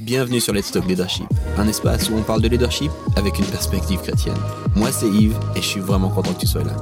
[0.00, 1.26] Bienvenue sur Let's Talk Leadership,
[1.58, 4.36] un espace où on parle de leadership avec une perspective chrétienne.
[4.74, 6.74] Moi, c'est Yves et je suis vraiment content que tu sois là.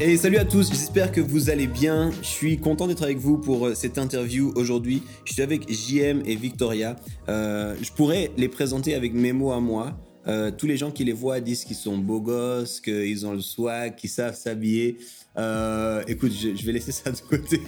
[0.00, 2.10] Et salut à tous, j'espère que vous allez bien.
[2.22, 5.04] Je suis content d'être avec vous pour euh, cette interview aujourd'hui.
[5.26, 6.96] Je suis avec JM et Victoria.
[7.28, 9.96] Euh, je pourrais les présenter avec mes mots à moi.
[10.26, 13.40] Euh, tous les gens qui les voient disent qu'ils sont beaux gosses, qu'ils ont le
[13.40, 14.98] swag, qu'ils savent s'habiller.
[15.38, 17.62] Euh, écoute, je, vais laisser ça de côté.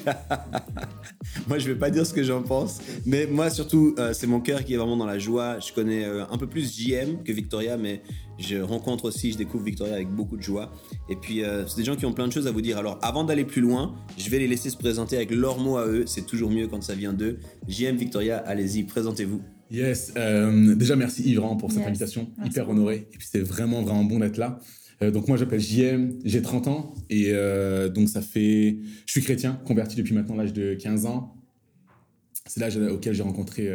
[1.48, 4.40] moi, je vais pas dire ce que j'en pense, mais moi surtout, euh, c'est mon
[4.40, 5.58] cœur qui est vraiment dans la joie.
[5.60, 8.02] Je connais euh, un peu plus JM que Victoria, mais
[8.38, 10.72] je rencontre aussi, je découvre Victoria avec beaucoup de joie.
[11.08, 12.78] Et puis, c'est des gens qui ont plein de choses à vous dire.
[12.78, 15.86] Alors, avant d'aller plus loin, je vais les laisser se présenter avec leurs mots à
[15.86, 16.04] eux.
[16.06, 17.38] C'est toujours mieux quand ça vient d'eux.
[17.68, 19.40] JM, Victoria, allez-y, présentez-vous.
[19.70, 23.08] Yes, déjà merci Yves pour cette invitation, hyper honoré.
[23.12, 24.58] Et puis c'est vraiment vraiment bon d'être là.
[25.02, 29.22] Euh, donc moi j'appelle JM, j'ai 30 ans et euh, donc ça fait, je suis
[29.22, 31.36] chrétien, converti depuis maintenant l'âge de 15 ans.
[32.46, 33.68] C'est l'âge auquel j'ai rencontré,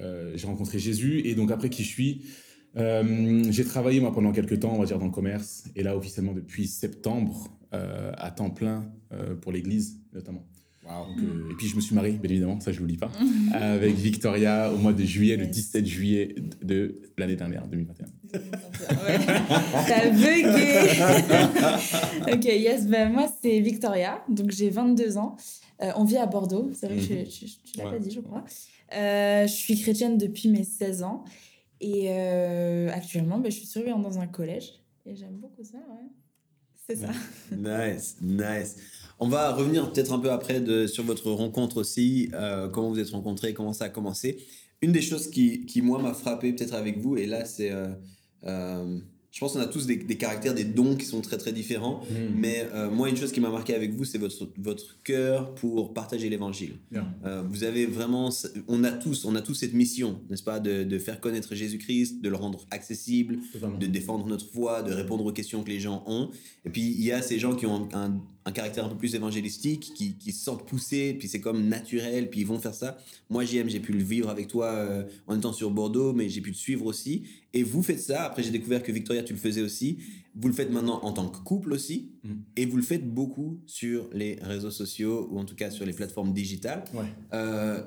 [0.00, 2.22] euh, j'ai rencontré Jésus et donc après qui je suis,
[2.76, 6.32] j'ai travaillé moi pendant quelques temps, on va dire dans le commerce et là officiellement
[6.32, 8.92] depuis septembre à temps plein
[9.40, 10.46] pour l'Église notamment.
[10.90, 13.10] Euh, et puis je me suis marié, bien évidemment, ça je ne l'oublie pas,
[13.52, 18.06] avec Victoria au mois de juillet, le 17 juillet de l'année dernière, 2021.
[19.86, 20.72] T'as bugué
[22.32, 25.36] Ok, yes, ben moi c'est Victoria, donc j'ai 22 ans.
[25.82, 28.44] Euh, on vit à Bordeaux, c'est vrai que tu, tu, l'as pas dit, je crois.
[28.94, 31.24] Euh, je suis chrétienne depuis mes 16 ans.
[31.80, 32.10] Et
[32.90, 34.72] actuellement, ben, je suis surveillante dans un collège.
[35.06, 36.08] Et j'aime beaucoup ça, ouais.
[36.88, 37.10] C'est ça.
[37.52, 38.76] Nice, nice.
[39.20, 42.98] On va revenir peut-être un peu après de, sur votre rencontre aussi, euh, comment vous
[42.98, 44.38] êtes rencontrés, comment ça a commencé.
[44.80, 47.88] Une des choses qui, qui moi, m'a frappé peut-être avec vous, et là, c'est euh,
[48.44, 48.98] euh,
[49.38, 52.00] je pense qu'on a tous des, caractères, des dons qui sont très très différents.
[52.10, 52.34] Hmm.
[52.34, 55.94] Mais euh, moi, une chose qui m'a marqué avec vous, c'est votre, votre cœur pour
[55.94, 56.72] partager l'évangile.
[57.24, 58.30] Euh, vous avez vraiment,
[58.66, 62.20] on a tous, on a tous cette mission, n'est-ce pas, de, de, faire connaître Jésus-Christ,
[62.20, 63.38] de le rendre accessible,
[63.78, 66.30] de défendre notre foi, de répondre aux questions que les gens ont.
[66.64, 68.20] Et puis il y a ces gens qui ont un, un
[68.52, 72.40] caractère un peu plus évangélistique, qui, qui se sentent poussés, puis c'est comme naturel, puis
[72.40, 72.98] ils vont faire ça.
[73.30, 76.40] Moi, JM, j'ai pu le vivre avec toi euh, en étant sur Bordeaux, mais j'ai
[76.40, 77.24] pu te suivre aussi.
[77.52, 78.24] Et vous faites ça.
[78.24, 79.98] Après, j'ai découvert que Victoria, tu le faisais aussi.
[80.34, 82.12] Vous le faites maintenant en tant que couple aussi.
[82.22, 82.32] Mm.
[82.56, 85.92] Et vous le faites beaucoup sur les réseaux sociaux ou en tout cas sur les
[85.92, 86.84] plateformes digitales.
[87.32, 87.82] Euh,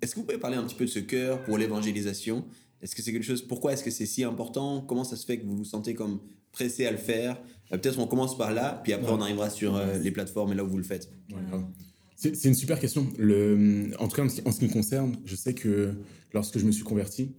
[0.00, 2.44] est-ce que vous pouvez parler un petit peu de ce cœur pour l'évangélisation?
[2.82, 4.82] Est-ce que c'est quelque chose Pourquoi est-ce que c'est si important?
[4.82, 6.20] Comment ça se fait que vous vous sentez comme
[6.52, 7.40] pressé à le faire?
[7.70, 10.64] Peut-être on commence par là, puis après on arrivera sur euh, les plateformes et là
[10.64, 11.10] où vous le faites.
[12.14, 13.06] c'est une super question.
[13.18, 15.94] Le, en tout cas, en ce qui me concerne, je sais que
[16.32, 17.34] lorsque je me suis converti,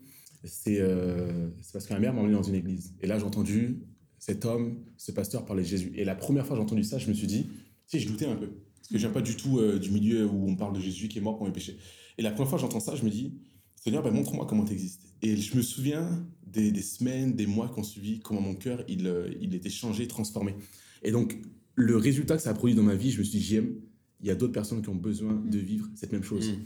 [0.67, 2.93] euh, c'est parce que ma mère m'a emmené dans une église.
[3.01, 3.79] Et là, j'ai entendu
[4.19, 5.91] cet homme, ce pasteur parler de Jésus.
[5.95, 7.49] Et la première fois que j'ai entendu ça, je me suis dit,
[7.85, 8.47] si, je doutais un peu.
[8.47, 11.07] Parce que je viens pas du tout euh, du milieu où on parle de Jésus
[11.07, 11.77] qui est mort pour mes péchés.
[12.17, 13.39] Et la première fois que j'entends ça, je me dis,
[13.75, 15.06] Seigneur, ben, montre-moi comment tu existes.
[15.21, 19.07] Et je me souviens des, des semaines, des mois qu'on suivi, comment mon cœur, il,
[19.07, 20.55] euh, il était changé, transformé.
[21.03, 21.37] Et donc,
[21.75, 23.75] le résultat que ça a produit dans ma vie, je me suis dit, j'aime,
[24.21, 26.49] il y a d'autres personnes qui ont besoin de vivre cette même chose.
[26.49, 26.63] Mm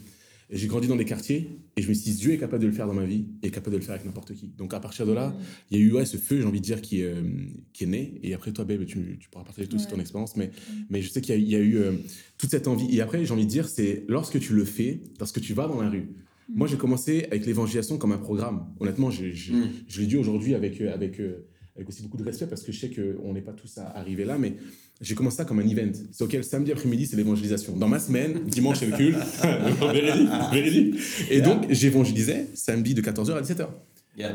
[0.51, 2.73] j'ai grandi dans des quartiers et je me suis dit, Dieu est capable de le
[2.73, 4.47] faire dans ma vie et est capable de le faire avec n'importe qui.
[4.57, 5.35] Donc à partir de là, mm.
[5.71, 7.21] il y a eu ouais, ce feu, j'ai envie de dire, qui, euh,
[7.71, 8.19] qui est né.
[8.21, 10.35] Et après, toi, Babe, tu, tu pourras partager tout ton expérience.
[10.35, 10.51] Mais,
[10.89, 11.93] mais je sais qu'il y, a eu euh,
[12.37, 12.93] toute cette envie.
[12.93, 15.81] Et après, j'ai envie de dire, c'est lorsque tu le fais, lorsque tu vas dans
[15.81, 16.09] la rue.
[16.49, 16.57] Mm.
[16.57, 18.65] Moi, j'ai commencé avec l'évangélisation comme un programme.
[18.79, 19.53] Honnêtement, je, je,
[19.87, 21.19] je l'ai dit aujourd'hui avec, euh, avec,
[21.75, 24.25] avec aussi beaucoup de respect parce que je sais qu'on n'est pas tous à arriver
[24.25, 24.37] là.
[24.37, 24.55] Mais
[25.01, 25.91] j'ai commencé ça comme un event.
[26.11, 27.75] C'est auquel samedi après-midi, c'est l'évangélisation.
[27.75, 29.17] Dans ma semaine, dimanche, c'est le culte.
[29.91, 30.95] véridique, véridique.
[31.29, 33.67] Et donc, j'évangélisais samedi de 14h à 17h.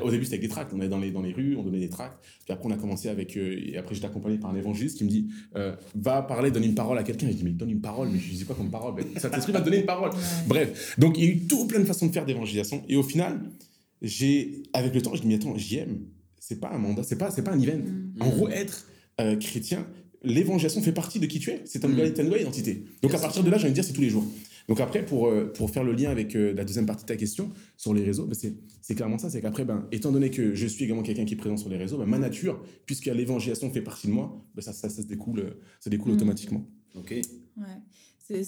[0.03, 0.73] Au début, c'était avec des tracts.
[0.73, 2.19] On allait dans les, dans les rues, on donnait des tracts.
[2.45, 3.37] Puis après, on a commencé avec.
[3.37, 6.65] Euh, et après, j'étais accompagné par un évangéliste qui me dit euh, Va parler, donne
[6.65, 7.29] une parole à quelqu'un.
[7.29, 8.09] Je dis Mais donne une parole.
[8.09, 8.95] Mais je dis quoi comme parole?
[8.95, 10.11] Ben, Saint-Esprit va donner une parole.
[10.47, 10.97] Bref.
[10.99, 12.83] Donc, il y a eu tout plein de façons de faire d'évangélisation.
[12.89, 13.41] Et au final,
[14.03, 16.07] j'ai, avec le temps, je dis Mais attends, j'y aime.
[16.39, 17.79] C'est pas un mandat, c'est pas, pas un event.
[17.79, 18.23] Mm.
[18.23, 18.87] En gros, être
[19.21, 19.87] euh, chrétien,
[20.23, 21.63] l'évangélisation fait partie de qui tu es.
[21.65, 22.85] C'est ta, nouvelle, nouvelle identité.
[23.03, 24.25] Donc à partir de là, j'ai envie de dire, c'est tous les jours.
[24.69, 27.17] Donc après, pour, euh, pour faire le lien avec euh, la deuxième partie de ta
[27.17, 29.31] question sur les réseaux, ben, c'est clairement ça.
[29.31, 31.77] C'est qu'après, ben, étant donné que je suis également quelqu'un qui est présent sur les
[31.77, 35.07] réseaux, ben, ma nature, puisque l'évangélisation fait partie de moi, ben, ça, ça, ça, se
[35.07, 36.17] découle, ça découle mm.
[36.17, 36.67] automatiquement.
[36.95, 37.13] Ok.
[37.57, 37.65] Ouais.
[38.29, 38.43] C'est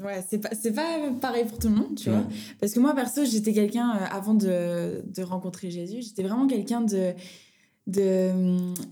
[0.00, 2.24] ouais, pas, pas pareil pour tout le monde, tu vois.
[2.60, 6.82] Parce que moi, perso, j'étais quelqu'un, euh, avant de, de rencontrer Jésus, j'étais vraiment quelqu'un
[6.82, 7.12] de
[7.86, 8.30] de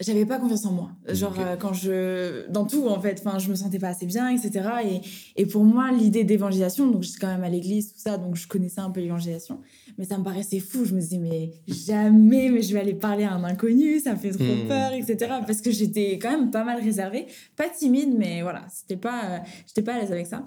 [0.00, 0.90] j'avais pas confiance en moi.
[1.08, 4.28] Genre euh, quand je dans tout en fait enfin je me sentais pas assez bien
[4.28, 5.00] etc et,
[5.42, 8.46] et pour moi l'idée d'évangélisation donc j'étais quand même à l'église tout ça donc je
[8.46, 9.60] connaissais un peu l'évangélisation.
[9.98, 10.84] Mais ça me paraissait fou.
[10.84, 14.18] Je me disais mais jamais mais je vais aller parler à un inconnu ça me
[14.18, 14.68] fait trop hmm.
[14.68, 15.16] peur etc
[15.46, 17.26] parce que j'étais quand même pas mal réservée.
[17.56, 20.44] Pas timide mais voilà c'était pas euh, j'étais pas à l'aise avec ça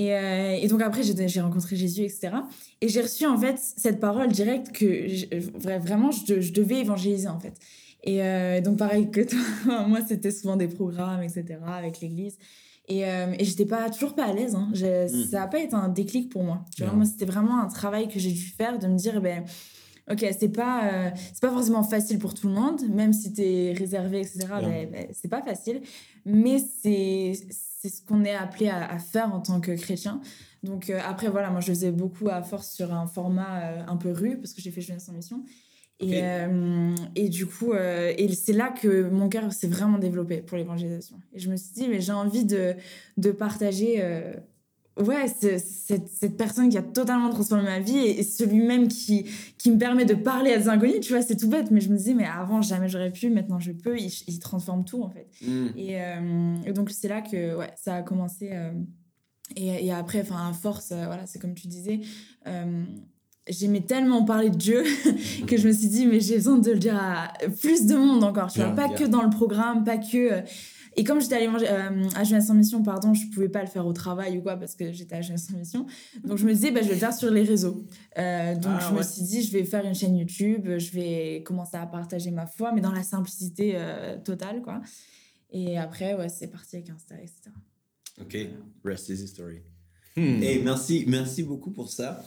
[0.00, 2.30] Et, euh, et donc après, j'ai rencontré Jésus, etc.
[2.80, 5.26] Et j'ai reçu en fait cette parole directe que je-
[5.88, 7.54] vraiment je, je devais évangéliser en fait.
[8.04, 9.40] Et euh, donc pareil que toi,
[9.88, 11.44] moi c'était souvent des programmes, etc.
[11.66, 12.36] avec l'église.
[12.90, 14.54] Et, euh, et j'étais pas toujours pas à l'aise.
[14.54, 14.68] Hein.
[14.72, 15.30] Mm.
[15.30, 16.64] Ça a pas été un déclic pour moi.
[16.76, 16.96] Tu vois, Ouais.
[16.98, 19.44] moi c'était vraiment un travail que j'ai dû faire de me dire, eh ben,
[20.12, 23.42] ok, c'est pas, euh, c'est pas forcément facile pour tout le monde, même si tu
[23.42, 24.46] es réservé, etc.
[24.62, 25.80] Ben, ben, c'est pas facile,
[26.24, 27.32] mais c'est
[27.80, 30.20] c'est ce qu'on est appelé à, à faire en tant que chrétien.
[30.64, 33.96] Donc euh, après, voilà, moi je faisais beaucoup à force sur un format euh, un
[33.96, 35.44] peu rue, parce que j'ai fait Jeunesse en Mission.
[36.00, 40.56] Et, euh, et du coup, et c'est là que mon cœur s'est vraiment développé pour
[40.56, 41.16] l'évangélisation.
[41.32, 42.74] Et je me suis dit, mais j'ai envie de,
[43.16, 44.00] de partager
[45.00, 48.88] ouais, ce- cette, cette personne qui a totalement transformé ma vie et, et celui même
[48.88, 49.24] qui,
[49.56, 51.00] qui me permet de parler à des inconnus.
[51.00, 53.58] Tu vois, c'est tout bête, mais je me disais, mais avant, jamais j'aurais pu, maintenant
[53.58, 53.98] je peux.
[53.98, 55.28] Il, il transforme tout, en fait.
[55.46, 55.66] Mm.
[55.76, 58.50] Et, euh, et donc, c'est là que ouais, ça a commencé.
[58.52, 58.72] euh,
[59.56, 62.00] et, et après, enfin, à force, euh, voilà, c'est comme tu disais.
[63.50, 64.84] J'aimais tellement parler de Dieu
[65.46, 68.22] que je me suis dit, mais j'ai besoin de le dire à plus de monde
[68.22, 70.42] encore, tu vois, pas que dans le programme, pas que.
[70.98, 73.68] Et comme j'étais à, l'évangé- euh, à Jeunesse en Mission, pardon, je pouvais pas le
[73.68, 75.86] faire au travail ou quoi parce que j'étais à Jeunesse en Mission.
[76.24, 77.86] Donc je me disais, bah, je vais le faire sur les réseaux.
[78.18, 81.42] Euh, donc Ah, je me suis dit, je vais faire une chaîne YouTube, je vais
[81.44, 84.80] commencer à partager ma foi, mais dans la simplicité euh, totale, quoi.
[85.50, 87.50] Et après, ouais, c'est parti avec Insta, etc.
[88.20, 88.36] Ok,
[88.84, 89.62] rest is history.
[90.16, 90.42] Hmm.
[90.42, 92.24] Et merci, merci beaucoup pour ça.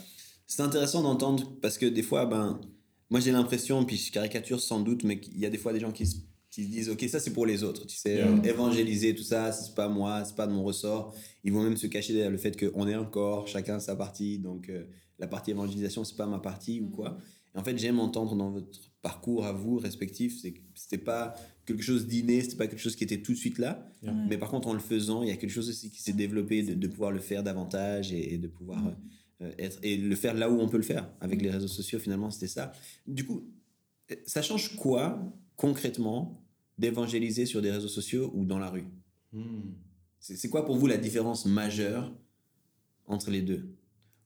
[0.48, 2.62] C'est intéressant d'entendre parce que des fois, ben,
[3.10, 5.82] moi j'ai l'impression, puis je caricature sans doute, mais qu'il y a des fois des
[5.82, 6.16] gens qui se,
[6.52, 8.28] qui se disent, ok, ça c'est pour les autres, tu sais, Yeah.
[8.28, 11.16] euh, évangéliser tout ça, c'est pas moi, c'est pas de mon ressort.
[11.46, 14.38] Ils vont même se cacher derrière le fait qu'on est un corps, chacun sa partie,
[14.38, 14.84] donc euh,
[15.18, 17.18] la partie évangélisation c'est pas ma partie ou quoi.
[17.56, 21.36] Et en fait, j'aime entendre dans votre parcours à vous respectifs, c'est que c'était pas
[21.66, 24.14] quelque chose d'inné, c'était pas quelque chose qui était tout de suite là, Yeah.
[24.30, 26.64] mais par contre en le faisant, il y a quelque chose aussi qui s'est développé
[26.64, 28.92] de, de pouvoir le faire davantage et, et de pouvoir euh,
[29.46, 32.00] euh, être et le faire là où on peut le faire avec les réseaux sociaux.
[32.00, 32.72] Finalement, c'était ça.
[33.08, 33.44] Du coup,
[34.26, 35.24] ça change quoi
[35.56, 36.41] concrètement
[36.82, 38.86] d'évangéliser sur des réseaux sociaux ou dans la rue
[39.34, 39.72] Hmm.
[40.20, 42.14] C'est quoi pour vous la différence majeure
[43.08, 43.64] entre les deux?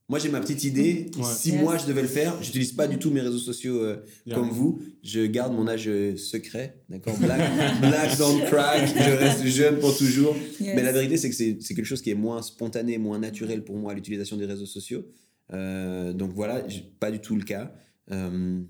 [0.08, 1.10] Moi, j'ai ma petite idée.
[1.16, 1.22] Ouais.
[1.24, 1.60] Si Yes.
[1.62, 4.34] moi, je devais le faire, j'utilise pas du tout mes réseaux sociaux euh, Yeah.
[4.36, 4.80] comme vous.
[5.04, 7.16] Je garde mon âge euh, secret, d'accord?
[7.18, 7.38] Black,
[7.80, 8.86] black don't crack.
[8.88, 10.34] Je reste jeune pour toujours.
[10.60, 10.74] Yes.
[10.76, 13.76] Mais la vérité, c'est que c'est quelque chose qui est moins spontané, moins naturel pour
[13.76, 15.04] moi, l'utilisation des réseaux sociaux.
[15.52, 16.64] Euh, donc voilà,
[17.00, 17.72] pas du tout le cas.
[18.12, 18.60] Euh,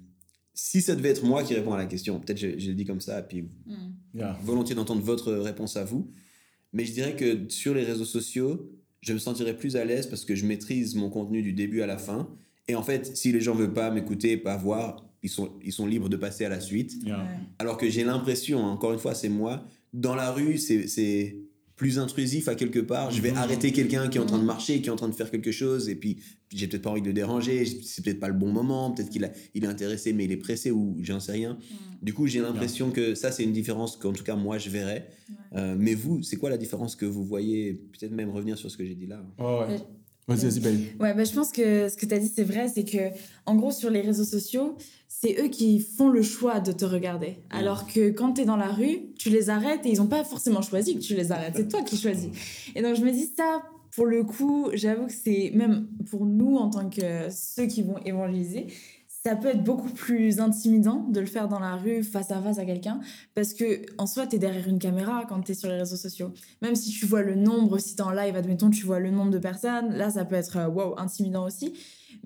[0.59, 2.85] si ça devait être moi qui répond à la question, peut-être je, je le dis
[2.87, 3.75] comme ça, puis Mm.
[4.15, 4.39] Yeah.
[4.43, 6.11] volontiers d'entendre votre réponse à vous.
[6.73, 8.73] Mais je dirais que sur les réseaux sociaux,
[9.03, 11.87] je me sentirais plus à l'aise parce que je maîtrise mon contenu du début à
[11.87, 12.29] la fin.
[12.69, 15.87] Et en fait, si les gens veulent pas m'écouter, pas voir, ils sont, ils sont
[15.87, 16.95] libres de passer à la suite.
[17.05, 17.27] Yeah.
[17.59, 21.37] Alors que j'ai l'impression, encore une fois, c'est moi, dans la rue, c'est c'est
[21.77, 23.11] plus intrusif à quelque part.
[23.11, 23.37] Je vais Mhm.
[23.37, 24.47] arrêter quelqu'un qui est en train de Mhm.
[24.47, 26.19] marcher, qui est en train de faire quelque chose, et puis
[26.53, 29.31] j'ai peut-être pas envie de le déranger, c'est peut-être pas le bon moment, peut-être qu'il
[29.55, 31.59] il est intéressé, mais il est pressé, ou j'en sais rien.
[32.03, 35.09] Du coup, j'ai l'impression que ça, c'est une différence qu'en tout cas, moi, je verrais.
[35.29, 35.59] Ouais.
[35.59, 37.75] Euh, mais vous, c'est quoi la différence que vous voyez?
[37.75, 39.23] Peut-être même revenir sur ce que j'ai dit là.
[39.39, 39.75] Ouais, ouais.
[39.75, 39.79] Euh,
[40.29, 40.85] Vas-y, vas-y, Belly.
[40.99, 42.69] Ouais, bah, je pense que ce que tu as dit, c'est vrai.
[42.75, 43.11] C'est que,
[43.47, 44.77] en gros, sur les réseaux sociaux,
[45.19, 47.39] c'est eux qui font le choix de te regarder.
[47.51, 50.25] Alors que quand tu es dans la rue, tu les arrêtes et ils n'ont pas
[50.25, 51.55] forcément choisi que tu les arrêtes.
[51.57, 52.29] C'est toi qui choisis.
[52.75, 53.63] Et donc, je me dis, ça,
[53.95, 57.97] pour le coup, j'avoue que c'est même pour nous, en tant que ceux qui vont
[58.05, 58.67] évangéliser,
[59.09, 62.59] ça peut être beaucoup plus intimidant de le faire dans la rue, face à face
[62.59, 63.01] à quelqu'un,
[63.35, 65.97] parce que en soi, tu es derrière une caméra quand tu es sur les réseaux
[65.97, 66.33] sociaux.
[66.63, 69.31] Même si tu vois le nombre, si tu en live, admettons, tu vois le nombre
[69.31, 71.73] de personnes, là, ça peut être euh, wow, intimidant aussi.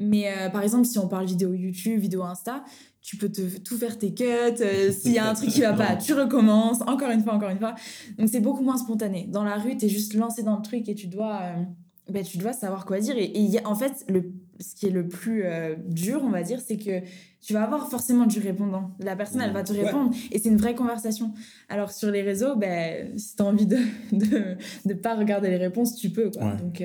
[0.01, 2.65] Mais euh, par exemple, si on parle vidéo YouTube, vidéo Insta,
[3.03, 4.25] tu peux te, tout faire tes cuts.
[4.25, 7.51] euh, S'il y a un truc qui va pas, tu recommences, encore une fois, encore
[7.51, 7.75] une fois.
[8.19, 9.27] Donc c'est beaucoup moins spontané.
[9.31, 11.63] Dans la rue, tu es juste lancé dans le truc et tu dois, euh,
[12.11, 13.17] ben, tu dois savoir quoi dire.
[13.17, 15.45] Et, et il y a- en fait, le, ce qui est le plus
[15.87, 17.01] dur, on va dire, c'est que
[17.43, 18.91] tu vas avoir forcément du répondant.
[19.01, 19.85] La personne, elle va te Ouais.
[19.85, 21.33] répondre et c'est une vraie conversation.
[21.71, 23.79] Alors sur les réseaux, ben, si tu as envie de
[24.13, 26.31] de, de pas regarder les réponses, tu peux.
[26.31, 26.45] Quoi.
[26.45, 26.57] Ouais.
[26.59, 26.83] Donc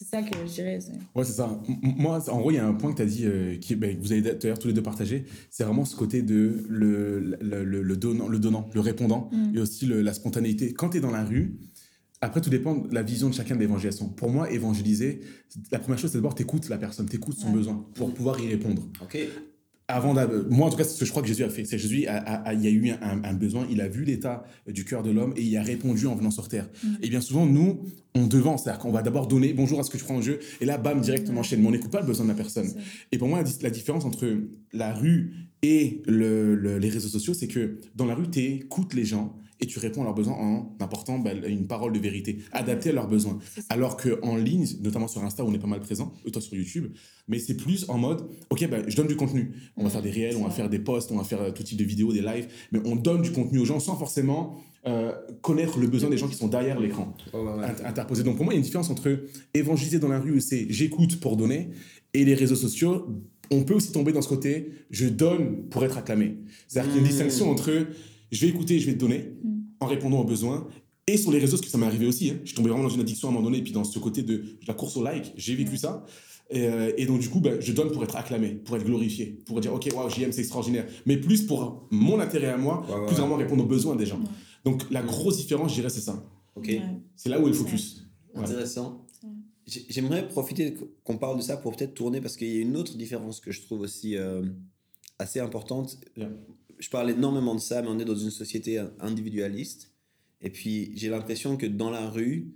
[0.00, 0.78] c'est ça que je dirais.
[1.14, 1.62] Ouais, c'est ça.
[1.82, 3.96] Moi, en gros, il y a un point que tu as dit, euh, qui, ben,
[3.96, 7.64] que vous avez d'ailleurs tous les deux partagé, c'est vraiment ce côté de le, le,
[7.64, 9.56] le- le donnant, le donnant, le répondant, Mm.
[9.56, 10.72] et aussi le- la spontanéité.
[10.72, 11.58] Quand tu es dans la rue,
[12.22, 14.08] après, tout dépend de la vision de chacun de l'évangélisation.
[14.08, 15.20] Pour moi, évangéliser,
[15.72, 17.54] la première chose, c'est d'abord t'écoutes la personne, t'écoutes son Ouais.
[17.54, 18.82] besoin pour pouvoir y répondre.
[19.02, 19.18] Ok.
[19.90, 21.64] Avant d'a- moi, en tout cas, c'est ce que je crois que Jésus a fait.
[21.64, 24.04] C'est Jésus, a, a- a- il y a eu un, un besoin, il a vu
[24.04, 26.68] l'état du cœur de l'homme et il a répondu en venant sur terre.
[26.84, 26.98] Mhm.
[27.02, 27.80] Et bien souvent, nous,
[28.14, 30.38] on devance, c'est-à-dire qu'on va d'abord donner bonjour à ce que je prends en jeu,
[30.60, 31.60] et là, bam, directement enchaîne.
[31.60, 32.68] Mais on n'écoute pas le besoin de la personne.
[33.12, 34.26] Et pour moi, la, différence entre
[34.72, 35.32] la rue
[35.62, 39.36] et le- le- les réseaux sociaux, c'est que dans la rue, tu écoutes les gens
[39.60, 42.92] et tu réponds à leurs besoins en apportant bah, une parole de vérité, adaptée à
[42.92, 43.38] leurs besoins.
[43.68, 46.54] Alors qu'en ligne, notamment sur Insta, où on est pas mal présent, et toi sur
[46.54, 46.92] YouTube,
[47.28, 49.52] mais c'est plus en mode, ok, bah, je donne du contenu.
[49.76, 51.78] On va faire des réels, on va faire des posts, on va faire tout type
[51.78, 55.12] de vidéos, des lives, mais on donne du contenu aux gens sans forcément euh,
[55.42, 57.14] connaître le besoin des gens qui sont derrière l'écran,
[57.84, 58.22] interposé.
[58.22, 60.66] Donc pour moi, il y a une différence entre évangéliser dans la rue où c'est
[60.70, 61.68] j'écoute pour donner
[62.14, 63.06] et les réseaux sociaux.
[63.50, 66.38] On peut aussi tomber dans ce côté je donne pour être acclamé.
[66.66, 67.18] C'est-à-dire qu'il y a une mmh.
[67.18, 67.70] distinction entre
[68.30, 69.48] je vais écouter et je vais te donner mmh.
[69.80, 70.66] en répondant aux besoins.
[71.06, 72.30] Et sur les réseaux, parce que ça m'est arrivé aussi.
[72.30, 72.38] Hein.
[72.42, 73.58] Je suis tombé vraiment dans une addiction à un moment donné.
[73.58, 76.04] Et puis dans ce côté de la course au like, j'ai vécu ça.
[76.52, 79.60] Euh, et, donc, du coup, ben, je donne pour être acclamé, pour être glorifié, pour
[79.60, 80.86] dire, OK, wow, JM, c'est extraordinaire.
[81.06, 84.20] Mais plus pour mon intérêt à moi, plus vraiment répondre aux besoins des gens.
[84.64, 86.22] Donc, la grosse différence, je dirais, c'est ça.
[86.56, 86.70] OK.
[87.16, 88.04] C'est là où est le focus.
[88.34, 89.06] Intéressant.
[89.66, 92.96] J'aimerais profiter qu'on parle de ça pour peut-être tourner, parce qu'il y a une autre
[92.96, 94.42] différence que je trouve aussi euh,
[95.18, 95.98] assez importante.
[96.80, 99.92] Je parle énormément de ça, mais on est dans une société individualiste.
[100.40, 102.54] Et puis, j'ai l'impression que dans la rue,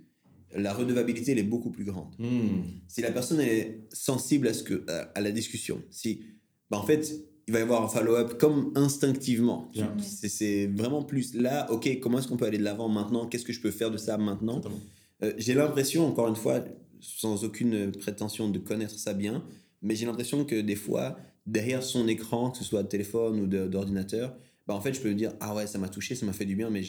[0.55, 2.13] la redevabilité elle est beaucoup plus grande.
[2.17, 2.63] Hmm.
[2.87, 6.21] Si la personne est sensible à, ce que, à, la discussion, si,
[6.69, 7.13] bah, en fait,
[7.47, 9.71] il va y avoir un follow-up comme instinctivement.
[10.01, 13.27] C'est vraiment plus là, ok, comment est-ce qu'on peut aller de l'avant maintenant?
[13.27, 14.61] Qu'est-ce que je peux faire de ça maintenant?
[15.23, 16.63] Euh, J'ai l'impression, encore une fois,
[16.99, 19.45] sans aucune prétention de connaître ça bien,
[19.83, 23.47] mais j'ai l'impression que des fois, derrière son écran, que ce soit de téléphone ou
[23.47, 24.35] d'ordinateur,
[24.67, 26.45] bah en fait, je peux me dire, ah ouais, ça m'a touché, ça m'a fait
[26.45, 26.81] du bien, mais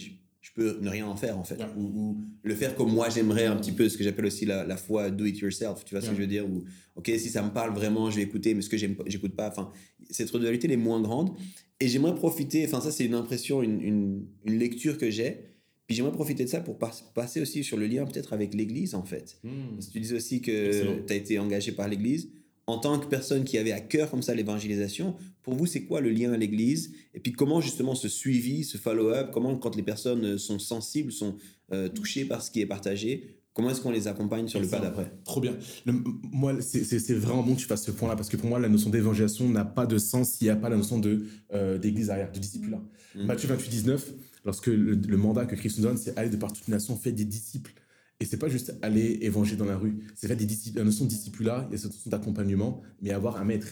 [0.47, 1.59] je peux ne rien en faire en fait.
[1.77, 4.77] Ou, le faire comme moi j'aimerais un petit peu ce que j'appelle aussi la, la
[4.77, 6.63] foi do it yourself tu vois ce que je veux dire ou
[6.95, 9.73] ok si ça me parle vraiment je vais écouter mais ce que j'écoute pas enfin
[10.09, 11.33] cette elle est moins grande.
[11.81, 15.41] Et j'aimerais profiter enfin ça c'est une impression une, une, une, lecture que j'ai.
[15.89, 19.05] Puis j'aimerais profiter de ça pour passer aussi sur le lien peut-être avec l'église en
[19.05, 19.39] fait.
[19.43, 19.75] Hmm.
[19.75, 22.31] Parce que tu disais aussi que tu as été engagé par l'église
[22.67, 26.01] en tant que personne qui avait à cœur comme ça l'évangélisation, pour vous, c'est quoi
[26.01, 26.93] le lien à l'Église?
[27.15, 31.37] Et puis comment justement ce suivi, ce follow-up, comment quand les personnes sont sensibles, sont
[31.73, 34.81] euh, touchées par ce qui est partagé, comment est-ce qu'on les accompagne sur le pas
[34.81, 35.13] d'après?
[35.25, 35.57] Trop bien.
[35.87, 38.91] moi, c'est vraiment bon que tu fasses ce point-là, parce que pour moi, la notion
[38.91, 42.77] d'évangélisation n'a pas de sens s'il n'y a pas la notion d'église arrière, de disciple.
[43.15, 43.25] Mmh.
[43.25, 44.13] Matthieu 28, 19,
[44.45, 47.25] lorsque le, mandat que Christ nous donne, c'est aller de par toute nation, fait des
[47.25, 47.73] disciples.
[48.21, 51.05] Et c'est pas juste aller évangéliser dans la rue, c'est faire des disciples, la notion
[51.05, 53.69] de disciple-là, il y a cette notion d'accompagnement, mais avoir un maître.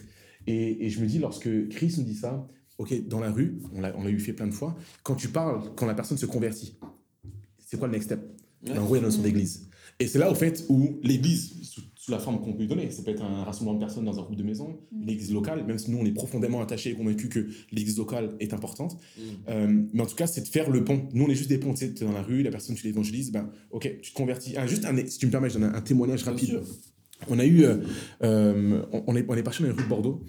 [0.47, 2.47] Et, je me dis, lorsque Christ nous dit ça,
[2.77, 5.87] ok, dans la rue, on l'a eu fait plein de fois, quand tu parles, quand
[5.87, 6.77] la personne se convertit,
[7.59, 8.21] c'est quoi le next step?
[8.71, 9.69] En gros, il y a la notion d'église.
[9.99, 11.64] Et c'est là, au fait, où l'église,
[12.05, 12.91] sous la forme qu'on peut lui donner.
[12.91, 15.07] Ça peut être un rassemblement de personnes dans un groupe de maison, mm.
[15.07, 18.53] l'église locale, même si nous, on est profondément attachés et convaincus que l'église locale est
[18.53, 18.99] importante.
[19.17, 19.21] Mm.
[19.49, 21.09] Euh, mais en tout cas, c'est de faire le pont.
[21.15, 21.73] Nous, on est juste des ponts.
[21.73, 24.55] Tu sais, dans la rue, la personne, tu l'évangélises, ben, ok, tu te convertis.
[24.67, 26.61] juste un, si tu me permets, je donne un, témoignage rapide.
[27.31, 27.79] On a eu, euh,
[28.23, 30.23] euh, on, est, on est parti dans les rues de Bordeaux.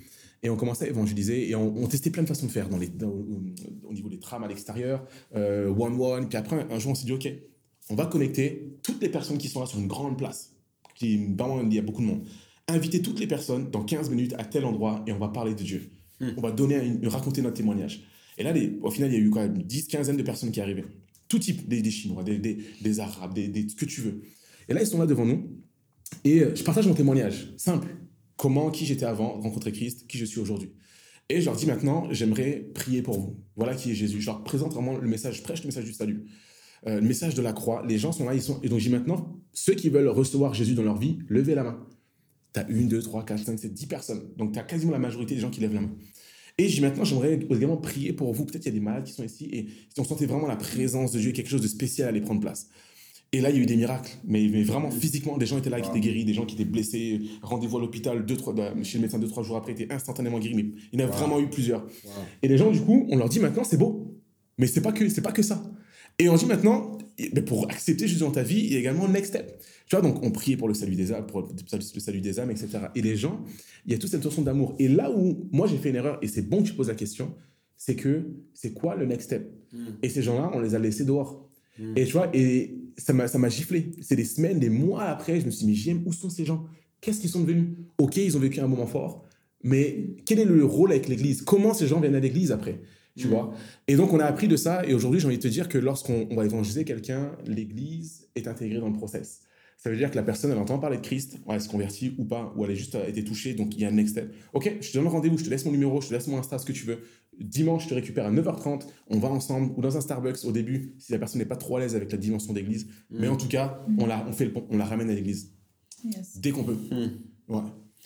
[0.44, 2.90] Et on commençait à évangéliser et on, testait plein de façons de faire dans les,
[3.84, 5.04] au niveau des trams à l'extérieur,
[5.34, 6.30] one-one.
[6.30, 7.28] puis après, un jour, on s'est dit, OK,
[7.90, 10.55] on va connecter toutes les personnes qui sont là sur une grande place
[10.96, 12.28] qui il y a beaucoup de monde.
[12.68, 15.62] Inviter toutes les personnes dans 15 minutes à tel endroit et on va parler de
[15.62, 15.92] Dieu.
[16.20, 16.30] Hmm.
[16.38, 18.04] On va donner raconter notre témoignage.
[18.38, 20.52] Et là, les, au final, il y a eu quand même 10, quinzaine de personnes
[20.52, 20.86] qui arrivaient.
[21.28, 24.22] Tout type, des, Chinois, des, des, Arabes, des, ce que tu veux.
[24.68, 25.48] Et là, ils sont là devant nous.
[26.24, 27.88] Et euh, je partage mon témoignage, simple.
[28.36, 30.72] Comment, qui j'étais avant, rencontrer Christ, qui je suis aujourd'hui.
[31.30, 33.40] Et je leur dis maintenant, j'aimerais prier pour vous.
[33.56, 34.22] Voilà qui est Jésus.
[34.22, 36.26] Je leur présente vraiment le message, je prêche le message du salut.
[36.88, 37.84] Euh, le message de la croix.
[37.88, 38.60] Les gens sont là, ils sont.
[38.62, 41.80] Et donc, j'ai maintenant, ceux qui veulent recevoir Jésus dans leur vie, levez la main.
[42.54, 44.22] Tu as une, deux, trois, quatre, cinq, sept, dix personnes.
[44.38, 45.92] Donc, tu as quasiment la majorité des gens qui lèvent la main.
[46.58, 48.46] Et j'ai maintenant, j'aimerais également prier pour vous.
[48.46, 50.56] Peut-être qu'il y a des malades qui sont ici et si on sentait vraiment la
[50.56, 52.70] présence de Dieu, quelque chose de spécial allait prendre place.
[53.34, 55.70] Et là, il y a eu des miracles, mais, mais vraiment physiquement, des gens étaient
[55.70, 58.74] là qui étaient guéris, des gens qui étaient blessés, rendez-vous à l'hôpital deux, trois, bah,
[58.84, 60.56] chez le médecin deux, trois jours après, étaient instantanément guéris.
[60.56, 61.86] Mais il y en a vraiment eu plusieurs.
[62.42, 64.16] Et les gens, du coup, on leur dit maintenant, c'est beau.
[64.58, 65.62] Mais c'est pas que, c'est pas que ça.
[66.20, 66.98] Et on dit maintenant,
[67.46, 69.62] pour accepter Jésus dans ta vie, il y a également le next step.
[69.88, 72.52] Tu vois, donc on priait pour le salut des âmes, pour le salut des âmes,
[72.52, 72.70] etc.
[72.96, 73.44] Et les gens,
[73.86, 74.76] il y a toute cette notion d'amour.
[74.80, 76.96] Et là où moi j'ai fait une erreur, et c'est bon que tu poses la
[76.96, 77.36] question,
[77.78, 79.52] c'est que c'est quoi le next step?
[79.74, 79.86] Hmm.
[80.02, 81.50] Et ces gens-là, on les a laissés dehors.
[81.78, 81.94] Hmm.
[81.96, 83.92] Et tu vois, et ça m'a giflé.
[84.02, 86.46] C'est des semaines, des mois après, je me suis dit, mais j'aime, où sont ces
[86.46, 86.66] gens?
[87.02, 87.68] Qu'est-ce qu'ils sont devenus?
[88.00, 89.26] Ok, ils ont vécu un moment fort,
[89.64, 91.42] mais quel est le rôle avec l'Église?
[91.42, 92.82] Comment ces gens viennent à l'Église après?
[93.18, 93.30] Tu mm.
[93.30, 93.54] vois.
[93.88, 94.86] Et donc, on a appris de ça.
[94.86, 98.80] Et aujourd'hui, j'ai envie de te dire que lorsqu'on va évangéliser quelqu'un, l'Église est intégrée
[98.80, 99.42] dans le process.
[99.78, 102.26] Ça veut dire que la personne, elle entend parler de Christ, elle se convertit ou
[102.26, 104.34] pas, ou elle a juste été touchée, donc il y a un next step.
[104.54, 106.58] Ok, je te donne rendez-vous, je te laisse mon numéro, je te laisse mon Insta,
[106.58, 107.02] ce que tu veux.
[107.40, 110.96] Dimanche, je te récupère à 9h30, on va ensemble, ou dans un Starbucks au début,
[110.98, 112.86] si la personne n'est pas trop à l'aise avec la dimension d'église.
[113.10, 113.20] Mm.
[113.20, 115.54] Mais en tout cas, on la, on fait le, on la ramène à l'église.
[116.38, 116.78] Dès qu'on peut.
[116.92, 117.54] Mm.
[117.54, 117.62] Ouais.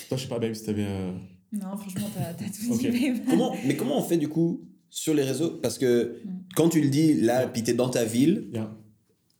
[0.07, 0.85] Toi, je sais pas, babe, si t'avais.
[0.87, 1.11] Euh,
[1.51, 3.21] non, franchement, t'as tout dit.
[3.29, 6.15] comment, mais comment on fait du coup sur les réseaux Parce que
[6.55, 8.75] quand tu le dis là, puis tu es dans ta ville, Yeah.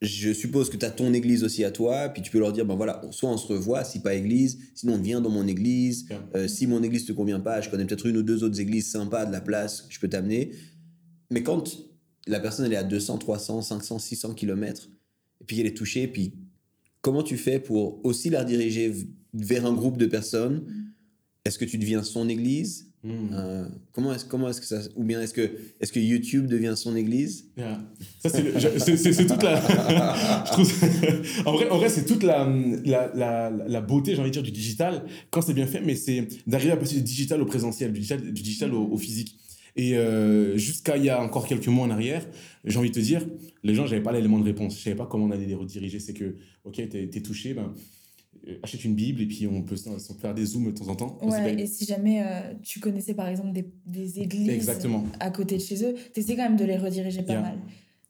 [0.02, 2.66] je suppose que tu as ton église aussi à toi, puis tu peux leur dire,
[2.66, 6.06] ben voilà, soit on se revoit, si pas église, sinon on vient dans mon église.
[6.10, 6.30] Yeah.
[6.36, 8.90] Euh, si mon église te convient pas, je connais peut-être une ou deux autres églises
[8.92, 10.52] sympas de la place, je peux t'amener.
[11.32, 11.78] Mais quand
[12.28, 14.90] la personne elle est à 200, 300, 500, 600 kilomètres,
[15.42, 16.34] et puis elle est touchée, puis
[17.02, 20.64] comment tu fais pour aussi la rediriger v- vers un groupe de personnes?
[21.46, 22.89] Est-ce que tu deviens son église?
[23.04, 23.10] Mm.
[23.34, 26.74] Euh, Comment est-ce comment est-ce que ça ou bien est-ce que est-ce que YouTube devient
[26.76, 27.46] son église?
[27.58, 27.82] Yeah.
[28.22, 28.44] Ça, c'est,
[29.26, 29.56] toute la.
[30.46, 30.88] je trouve ça-
[31.46, 32.46] en vrai, en vrai c'est toute la,
[32.86, 35.96] la, la, la beauté, j'ai envie de dire, du digital, quand c'est bien fait, mais
[35.96, 39.38] c'est d'arriver à passer du digital au présentiel, du digital, du digital au, au physique.
[39.76, 42.26] Et euh, jusqu'à il y a encore quelques mois en arrière,
[42.66, 43.26] j'ai envie de te dire,
[43.64, 44.78] les gens, j'avais pas l'élément de réponse.
[44.78, 46.00] Je savais pas comment on allait les rediriger.
[46.00, 47.72] C'est que, ok, t'es, t'es touché, ben,
[48.64, 50.96] achète une Bible et puis on peut se se faire des zooms de temps en
[50.96, 51.18] temps.
[51.22, 55.06] On Ouais, et si jamais euh, tu connaissais par exemple des, des églises Exactement.
[55.20, 57.42] à côté de chez eux, t'essaies quand même de les rediriger pas Yeah.
[57.42, 57.58] mal.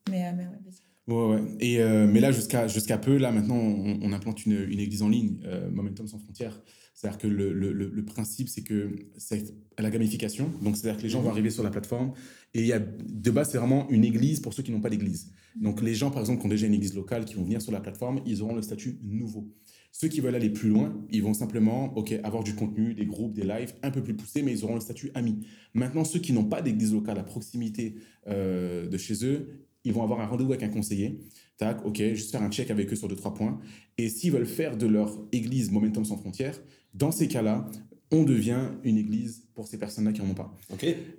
[0.09, 1.13] Mais, euh, mais ouais, vas-y.
[1.13, 1.41] Ouais, ouais.
[1.59, 5.01] Et, euh, mais là, jusqu'à jusqu'à peu, là, maintenant, on, on implante une, une église
[5.01, 6.61] en ligne, euh, Momentum sans frontières.
[6.93, 10.51] C'est-à-dire que le, le, le, le principe, c'est que c'est la gamification.
[10.61, 12.11] Donc, c'est-à-dire que les gens vont arriver sur la plateforme.
[12.53, 14.89] Et il y a, de base, c'est vraiment une église pour ceux qui n'ont pas
[14.89, 15.31] d'église.
[15.55, 17.71] Donc, les gens, par exemple, qui ont déjà une église locale, qui vont venir sur
[17.71, 19.47] la plateforme, ils auront le statut nouveau.
[19.91, 23.43] Ceux qui veulent aller plus loin, ils vont simplement avoir du contenu, des groupes, des
[23.43, 25.45] lives un peu plus poussés, mais ils auront le statut ami.
[25.73, 27.95] Maintenant, ceux qui n'ont pas d'église locale à proximité
[28.27, 31.19] euh, de chez eux, ils vont avoir un rendez-vous avec un conseiller.
[31.57, 33.59] Tac, ok, juste faire un check avec eux sur deux, trois points.
[33.97, 36.59] Et s'ils veulent faire de leur église Momentum sans frontières,
[36.93, 37.69] dans ces cas-là,
[38.11, 40.57] on devient une église pour ces personnes-là qui n'en ont pas.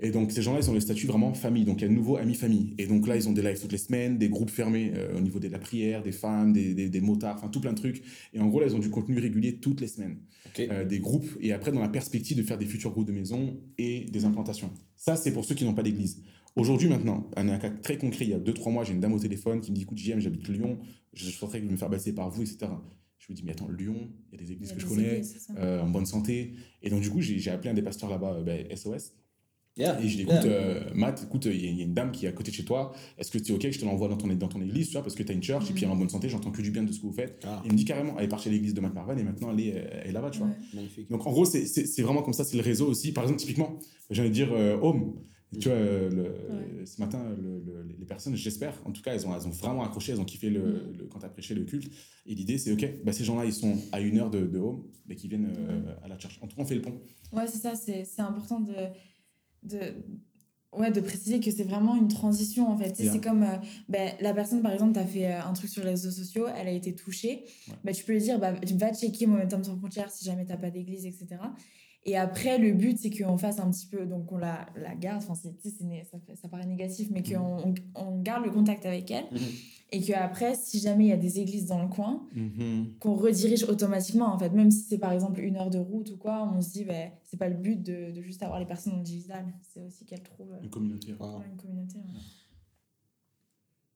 [0.01, 1.65] Et donc, ces gens-là, ils ont le statut vraiment famille.
[1.65, 2.75] Donc, il y a de nouveau amis famille.
[2.79, 5.21] Et donc là, ils ont des lives toutes les semaines, des groupes fermés euh, au
[5.21, 8.03] niveau de la prière, des femmes, des, des, des motards, enfin, tout plein de trucs.
[8.33, 10.19] Et en gros, là, ils ont du contenu régulier toutes les semaines.
[10.59, 11.29] Euh, des groupes.
[11.41, 14.71] Et après, dans la perspective de faire des futurs groupes de maison et des implantations.
[14.97, 16.23] Ça, c'est pour ceux qui n'ont pas d'église.
[16.57, 19.19] Aujourd'hui, maintenant, un, cas très concret, il y a 2-3 mois, j'ai une dame au
[19.19, 20.79] téléphone qui me dit Écoute, JM, j'habite Lyon,
[21.13, 22.73] je souhaiterais me faire baptiser par vous, etc.
[23.31, 25.19] Je lui dis Mais attends, Lyon, il y a des églises a que je connais,
[25.19, 26.53] églises, euh, en bonne santé.
[26.83, 29.13] Et donc, du coup, j'ai appelé un des pasteurs là-bas, euh, ben, SOS.
[29.77, 30.01] Yeah.
[30.03, 30.35] Et je dis, Yeah.
[30.41, 32.33] écoute, euh, Matt, écoute, il y, a- il y a une dame qui est à
[32.33, 32.93] côté de chez toi.
[33.19, 34.93] Est-ce que tu es OK que je te l'envoie dans ton, dans ton église, tu
[34.95, 36.51] vois, parce que tu as une church et puis elle est en bonne santé, j'entends
[36.51, 37.41] que du bien de ce que vous faites.
[37.47, 39.53] Ah, Il me dit carrément, elle est partie à l'église de Matt Marvel et maintenant
[39.53, 39.69] elle est,
[40.03, 40.49] elle est là-bas, tu vois.
[40.49, 40.55] Ouais.
[40.75, 41.09] magnifique.
[41.09, 43.13] Donc en gros, c'est- vraiment comme ça, c'est le réseau aussi.
[43.13, 43.79] Par exemple, typiquement,
[44.11, 45.15] de dire euh, Home.
[45.59, 49.35] Tu vois, euh, ce matin, le- le- les personnes, j'espère, en tout cas, elles ont,
[49.35, 50.97] elles ont vraiment accroché, elles ont kiffé le, Mm.
[50.99, 51.91] le- quand tu as prêché le culte.
[52.27, 54.85] Et l'idée, c'est OK, bah, ces gens-là, ils sont à une heure de, de Home,
[55.09, 56.39] mais qui viennent euh, à la church.
[56.43, 57.01] En tout cas, on fait le pont.
[57.33, 58.75] Ouais, c'est ça, c'est c'est important de,
[59.65, 59.79] de,
[60.73, 62.91] ouais, de préciser que c'est vraiment une transition en fait.
[62.91, 63.13] Tu sais, Yeah.
[63.15, 63.57] C'est comme euh,
[63.89, 66.47] ben, la personne, par exemple, tu as fait euh, un truc sur les réseaux sociaux,
[66.57, 67.45] elle a été touchée.
[67.69, 67.75] Ouais.
[67.85, 70.71] Ben, tu peux lui dire, bah, va checker Momentum sans frontières si jamais tu pas
[70.71, 71.27] d'église, etc.
[72.07, 75.23] Et après, le but, c'est qu'on fasse un petit peu, donc on la, la garde,
[75.23, 79.11] enfin, c'est- ça, fait- ça paraît négatif, mais qu'on on, on garde le contact avec
[79.11, 79.27] elle.
[79.31, 79.39] Mhm.
[79.93, 82.99] Et qu'après, si jamais il y a des églises dans le coin, Mm-hmm.
[83.01, 86.17] qu'on redirige automatiquement en fait même si c'est par exemple une heure de route ou
[86.17, 88.93] quoi on se dit ben c'est pas le but de, de juste avoir les personnes
[88.95, 91.13] en digital c'est aussi qu'elles trouvent euh, Une communauté.
[91.19, 92.21] Ouais, une communauté ouais.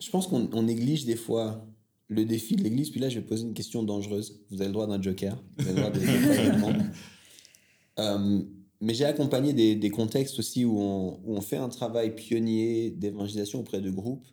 [0.01, 1.65] Je pense qu'on on néglige des fois
[2.09, 2.91] le défi de l'église.
[2.91, 4.45] Puis là, je vais poser une question dangereuse.
[4.51, 5.41] Vous avez le droit d'un joker.
[5.59, 6.85] Vous avez le droit de de pas répondre.
[6.85, 6.89] Euh,
[7.99, 12.91] mais j'ai accompagné des, des contextes aussi où on, où on fait un travail pionnier
[12.91, 14.27] d'évangélisation auprès de groupes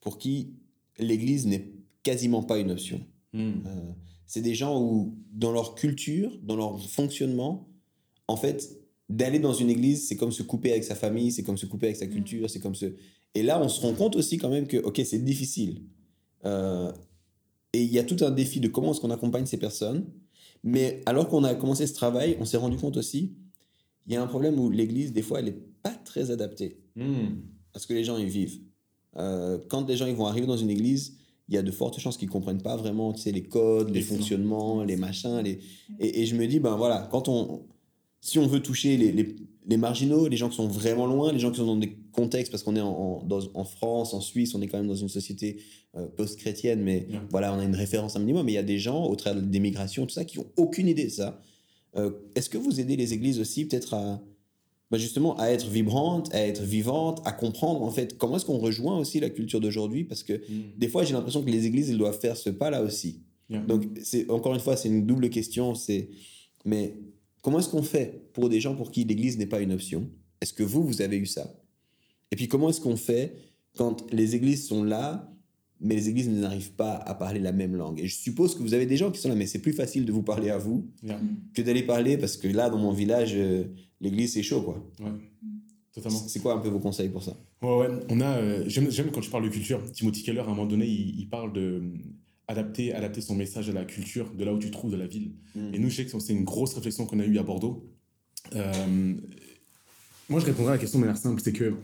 [0.00, 0.54] pour qui
[0.98, 1.72] l'église n'est
[2.02, 3.00] quasiment pas une option.
[3.32, 3.50] Mm.
[3.66, 3.92] Euh,
[4.26, 7.68] c'est des gens où, dans leur culture, dans leur fonctionnement,
[8.28, 11.58] en fait, d'aller dans une église, c'est comme se couper avec sa famille, c'est comme
[11.58, 12.86] se couper avec sa culture, c'est comme se...
[13.34, 15.82] Et là, on se rend compte aussi quand même que, ok, c'est difficile.
[16.44, 16.90] Euh,
[17.72, 20.06] et il y a tout un défi de comment est-ce qu'on accompagne ces personnes.
[20.62, 23.34] Mais alors qu'on a commencé ce travail, on s'est rendu compte aussi,
[24.06, 26.78] il y a un problème où l'église, des fois, elle n'est pas très adaptée
[27.74, 28.60] à ce que les gens y vivent.
[29.16, 31.98] Euh, quand les gens ils vont arriver dans une église, il y a de fortes
[31.98, 35.40] chances qu'ils comprennent pas vraiment tu sais, les codes, les, Les fonctionnements, les machins.
[35.40, 35.58] Les...
[35.98, 37.66] Et, et je me dis, ben voilà, quand on,
[38.20, 41.38] si on veut toucher les, les, les marginaux, les gens qui sont vraiment loin, les
[41.38, 44.20] gens qui sont dans des contextes, parce qu'on est en, en, dans- en France, en
[44.20, 45.58] Suisse, on est quand même dans une société
[45.96, 47.22] euh, post-chrétienne, mais Yeah.
[47.30, 48.44] voilà, on a une référence un minimum.
[48.46, 50.88] Mais il y a des gens, au travers des migrations, tout ça, qui ont aucune
[50.88, 51.40] idée de ça.
[51.96, 54.20] Euh, Est-ce que vous aidez les églises aussi peut-être à,
[54.90, 58.58] bah, justement à être vibrantes, à être vivantes, à comprendre en fait comment est-ce qu'on
[58.58, 60.04] rejoint aussi la culture d'aujourd'hui?
[60.04, 60.62] Parce que Mm.
[60.78, 63.20] des fois j'ai l'impression que les églises elles doivent faire ce pas là aussi.
[63.50, 63.60] Yeah.
[63.60, 66.08] Donc c'est encore une fois c'est une double question c'est
[66.64, 66.94] mais
[67.42, 70.08] comment est-ce qu'on fait pour des gens pour qui l'église n'est pas une option?
[70.40, 71.52] Est-ce que vous vous avez eu ça?
[72.30, 73.34] Et puis comment est-ce qu'on fait
[73.76, 75.28] quand les églises sont là
[75.84, 78.00] mais les églises n'arrivent pas à parler la même langue?
[78.00, 80.04] Et je suppose que vous avez des gens qui sont là mais c'est plus facile
[80.06, 81.20] de vous parler à vous Yeah.
[81.54, 83.64] que d'aller parler parce que là dans mon village euh,
[84.00, 84.82] l'église c'est chaud quoi.
[85.00, 85.12] Ouais.
[85.92, 86.18] Totalement.
[86.26, 87.36] C'est quoi un peu vos conseils pour ça?
[87.60, 87.88] Ouais, ouais.
[88.08, 89.78] On a, euh, j'aime, j'aime quand tu parles de culture.
[89.92, 91.82] Timothy Keller, à un moment donné, il, il parle de euh,
[92.48, 95.06] adapter, adapter son message à la culture de là où tu te trouves, de la
[95.06, 95.32] ville.
[95.54, 95.74] Mm.
[95.74, 97.88] Et nous, je sais que c'est une grosse réflexion qu'on a eue à Bordeaux.
[98.54, 99.14] Euh,
[100.28, 101.74] moi, je répondrai à la question de manière simple, c'est que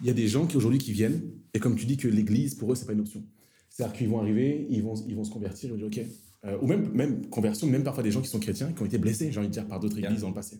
[0.00, 1.22] il y a des gens qui aujourd'hui qui viennent,
[1.54, 3.22] et comme tu dis que l'église, pour eux, c'est pas une option.
[3.70, 6.06] C'est-à-dire qu'ils vont arriver, ils vont, ils vont se convertir, ils vont dire, OK.
[6.44, 8.98] Euh, ou même, même conversion, même parfois des gens qui sont chrétiens, qui ont été
[8.98, 10.08] blessés, j'ai envie de dire, par d'autres Yeah.
[10.08, 10.58] églises dans le passé.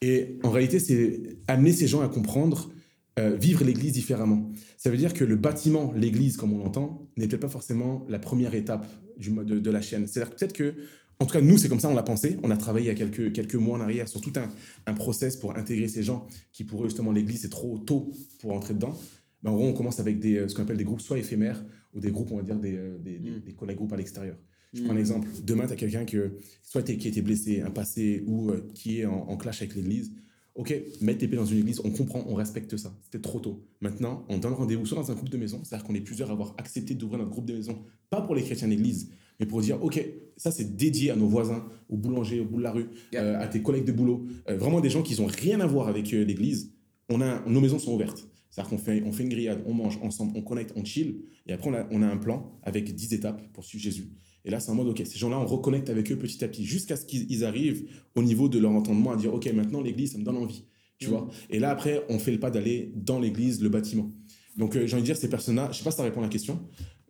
[0.00, 2.72] Et en réalité, c'est amener ces gens à comprendre,
[3.18, 4.50] euh, vivre l'église différemment.
[4.78, 8.54] Ça veut dire que le bâtiment, l'église, comme on l'entend, peut-être pas forcément la première
[8.54, 8.86] étape
[9.18, 10.06] du, de, de la chaîne.
[10.06, 10.74] C'est-à-dire que peut-être que,
[11.20, 12.38] en tout cas, nous, c'est comme ça, on l'a pensé.
[12.42, 14.48] On a travaillé il y a quelques, quelques mois en arrière sur tout un,
[14.86, 18.52] un process pour intégrer ces gens qui, pour eux, justement, l'église, c'est trop tôt pour
[18.52, 18.96] entrer dedans.
[19.42, 21.62] Ben, en gros, on commence avec des, euh, ce qu'on appelle des groupes soit éphémères
[21.94, 23.40] ou des groupes, on va dire, des, euh, des, Mm.
[23.44, 24.36] des collègues groupes à l'extérieur.
[24.72, 24.84] Je Mm.
[24.84, 25.28] prends un exemple.
[25.44, 29.00] Demain, tu as quelqu'un que, soit qui a été blessé, un passé, ou euh, qui
[29.00, 30.12] est en, en clash avec l'église.
[30.54, 32.92] Ok, mettre tes pieds dans une église, on comprend, on respecte ça.
[33.02, 33.64] C'était trop tôt.
[33.80, 36.32] Maintenant, on donne rendez-vous soit dans un groupe de maison, c'est-à-dire qu'on est plusieurs à
[36.32, 39.10] avoir accepté d'ouvrir notre groupe de maison, pas pour les chrétiens d'église,
[39.40, 40.04] mais pour dire, ok,
[40.36, 43.46] ça c'est dédié à nos voisins, aux boulangers, au bout de la rue, euh, à
[43.48, 46.22] tes collègues de boulot, euh, vraiment des gens qui n'ont rien à voir avec euh,
[46.22, 46.74] l'église.
[47.08, 48.28] On a, nos maisons sont ouvertes.
[48.50, 51.54] C'est-à-dire qu'on fait, on fait une grillade, on mange ensemble, on connecte, on chill, et
[51.54, 54.10] après on a, on a un plan avec 10 étapes pour suivre Jésus.
[54.44, 56.64] Et là, c'est en mode, OK, ces gens-là, on reconnecte avec eux petit à petit,
[56.64, 60.12] jusqu'à ce qu'ils ils arrivent au niveau de leur entendement à dire, OK, maintenant, l'église,
[60.12, 60.64] ça me donne envie.
[60.98, 61.10] Tu Mhm.
[61.12, 64.10] vois Et là, après, on fait le pas d'aller dans l'église, le bâtiment.
[64.56, 66.24] Donc, euh, j'ai envie de dire, ces personnes-là, je sais pas si ça répond à
[66.24, 66.60] la question.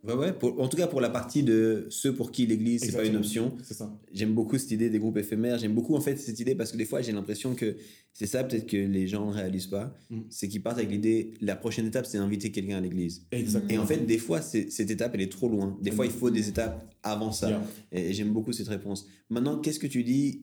[0.05, 0.33] Ouais, ouais.
[0.33, 3.17] pour- en tout cas, pour la partie de ceux pour qui l'église, c'est pas une
[3.17, 3.55] option.
[4.13, 5.59] J'aime beaucoup cette idée des groupes éphémères.
[5.59, 7.77] J'aime beaucoup en fait cette idée parce que des fois j'ai l'impression que
[8.13, 9.95] c'est ça peut-être que les gens ne réalisent pas.
[10.11, 10.21] Mm.
[10.29, 13.27] C'est qu'ils partent avec l'idée la prochaine étape c'est inviter quelqu'un à l'église.
[13.71, 15.79] Et en fait des fois cette étape elle est trop loin.
[15.81, 17.49] Des fois il faut des étapes avant ça.
[17.51, 17.63] Yeah.
[17.93, 19.07] Et, et j'aime beaucoup cette réponse.
[19.31, 20.41] Maintenant qu'est-ce que tu dis?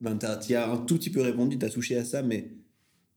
[0.00, 2.50] Ben tu as un tout petit peu répondu, tu as touché à ça, mais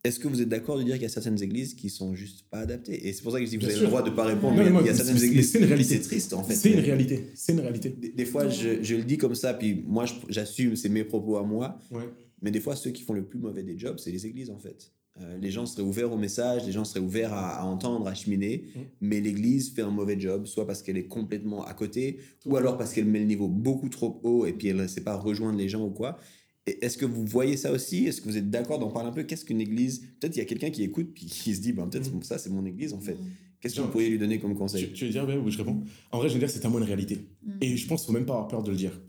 [0.03, 2.45] est-ce que vous êtes d'accord de dire qu'il y a certaines églises qui sont juste
[2.49, 3.07] pas adaptées?
[3.07, 4.55] Et c'est pour ça que je dis que vous avez le droit de pas répondre.
[4.57, 5.95] Non, mais mais il y a certaines églises c'est une réalité.
[5.95, 6.55] c'est triste en fait.
[6.55, 7.27] C'est une réalité.
[7.35, 7.89] C'est une réalité.
[7.89, 11.37] des, des fois, je, je le dis comme ça, puis moi, j'assume, c'est mes propos
[11.37, 11.77] à moi.
[11.91, 12.03] Ouais.
[12.41, 14.59] Mais des fois, ceux qui font le plus mauvais des jobs, c'est les églises, en
[14.59, 14.91] fait.
[15.21, 18.15] Euh, les gens seraient ouverts au message, les gens seraient ouverts à, à entendre, à
[18.15, 18.79] cheminer, Mm.
[19.01, 22.77] mais l'église fait un mauvais job, soit parce qu'elle est complètement à côté, ou alors
[22.77, 25.57] parce qu'elle met le niveau beaucoup trop haut et puis elle ne sait pas rejoindre
[25.57, 26.17] les gens ou quoi.
[26.65, 28.05] Est-ce que vous voyez ça aussi?
[28.05, 29.23] Est-ce que vous êtes d'accord d'en parler un peu?
[29.23, 30.01] Qu'est-ce qu'une église?
[30.19, 32.23] Peut-être il y a quelqu'un qui écoute puis qui se dit, ben, peut-être Mm.
[32.23, 33.17] ça, c'est mon église, en fait.
[33.59, 34.91] Qu'est-ce que vous pourriez lui donner comme Tu, conseil?
[34.93, 35.83] tu veux dire, ouais, oui, je réponds?
[36.11, 37.27] En vrai, je veux dire, c'est un mot une réalité.
[37.45, 37.51] Mm.
[37.61, 38.99] Et je pense qu'il faut même pas avoir peur de le dire.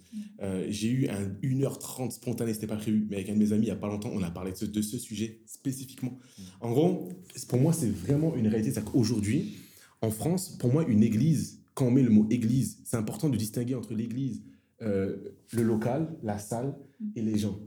[0.42, 3.66] Euh, j'ai eu un 1h30 spontané, c'était pas prévu, mais avec un de mes amis
[3.66, 6.18] il y a pas longtemps, on a parlé de ce, de ce sujet spécifiquement.
[6.60, 7.08] En gros,
[7.48, 8.72] pour moi, c'est vraiment une réalité.
[8.72, 9.54] C'est-à-dire qu'aujourd'hui,
[10.02, 13.36] en France, pour moi, une église, quand on met le mot église, c'est important de
[13.36, 14.42] distinguer entre l'église,
[14.82, 15.16] euh,
[15.52, 16.74] le local, la salle
[17.16, 17.58] et les gens.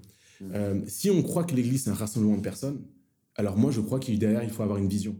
[0.41, 0.45] Mm.
[0.53, 2.81] Euh, si on croit que l'église, c'est un rassemblement de personnes,
[3.35, 5.15] alors moi, je crois qu'il derrière, il faut avoir une vision.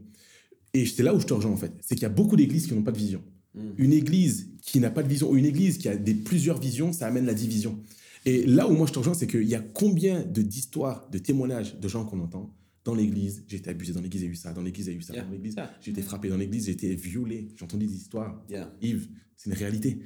[0.74, 1.72] Et c'est là où je te rejoins, en fait.
[1.80, 3.22] C'est qu'il y a beaucoup d'églises qui n'ont pas de vision.
[3.54, 3.60] Mm.
[3.78, 6.92] Une église qui n'a pas de vision, ou une église qui a des, plusieurs visions,
[6.92, 7.78] ça amène la division.
[8.26, 11.18] Et là où moi je te rejoins, c'est qu'il y a combien de d'histoires, de
[11.18, 14.32] témoignages de gens qu'on entend dans l'église, j'ai été abusé, dans l'église, il y a
[14.32, 15.24] eu ça, dans l'église, il y a eu ça, Yeah.
[15.24, 18.42] dans l'église, j'ai été frappé, dans l'église, j'ai été violé, j'ai entendu des histoires.
[18.48, 18.72] Yeah.
[18.80, 19.98] Yves, c'est une réalité.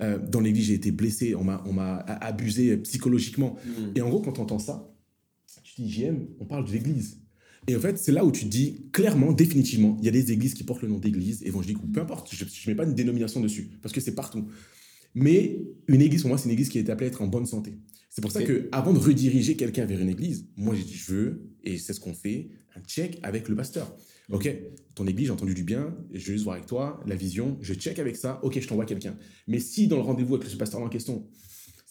[0.00, 3.56] Euh, dans l'église, j'ai été blessé, on m'a on m'a abusé psychologiquement.
[3.64, 3.96] Mm.
[3.96, 4.92] Et en gros, quand tu entends ça,
[5.62, 7.18] tu dis JM, on parle de l'église.
[7.68, 10.54] Et en fait, c'est là où tu dis clairement, définitivement, il y a des églises
[10.54, 13.40] qui portent le nom d'église évangélique ou peu importe, je ne mets pas une dénomination
[13.40, 14.48] dessus parce que c'est partout.
[15.14, 17.46] Mais une église, pour moi, c'est une église qui est appelée à être en bonne
[17.46, 17.78] santé.
[18.08, 21.12] C'est pour ça que avant de rediriger quelqu'un vers une église, moi, j'ai dit, je
[21.12, 23.94] veux, et c'est ce qu'on fait, un check avec le pasteur.
[24.30, 24.48] Ok,
[24.94, 27.74] ton église, j'ai entendu du bien, je vais juste voir avec toi, la vision, je
[27.74, 29.16] check avec ça, ok, je t'envoie quelqu'un.
[29.48, 31.26] Mais si dans le rendez-vous avec ce pasteur en question,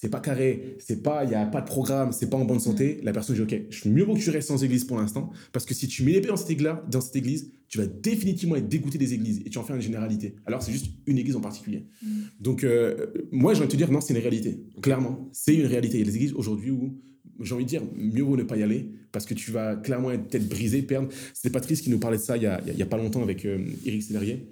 [0.02, 2.60] c'est pas carré, c'est pas, il y a pas de programme, c'est pas en bonne
[2.60, 5.30] santé, la personne dit ok, je mieux vaut que tu restes sans église pour l'instant,
[5.52, 7.86] parce que si tu mets les pieds dans cette église, dans cette église, tu vas
[7.86, 10.36] définitivement être dégoûté des églises et tu en fais une généralité.
[10.46, 11.86] Alors c'est juste une église en particulier.
[12.40, 15.68] Donc euh, moi j'ai envie de te dire non, c'est une réalité, clairement, c'est une
[15.68, 15.98] réalité.
[15.98, 17.00] Il y a des églises aujourd'hui où
[17.44, 20.12] j'ai envie de dire mieux vaut ne pas y aller parce que tu vas clairement
[20.12, 21.10] être peut-être brisé, perdre.
[21.34, 24.04] C'était Patrice qui nous parlait de ça il y a, pas longtemps avec euh, Eric
[24.04, 24.48] Sellerier.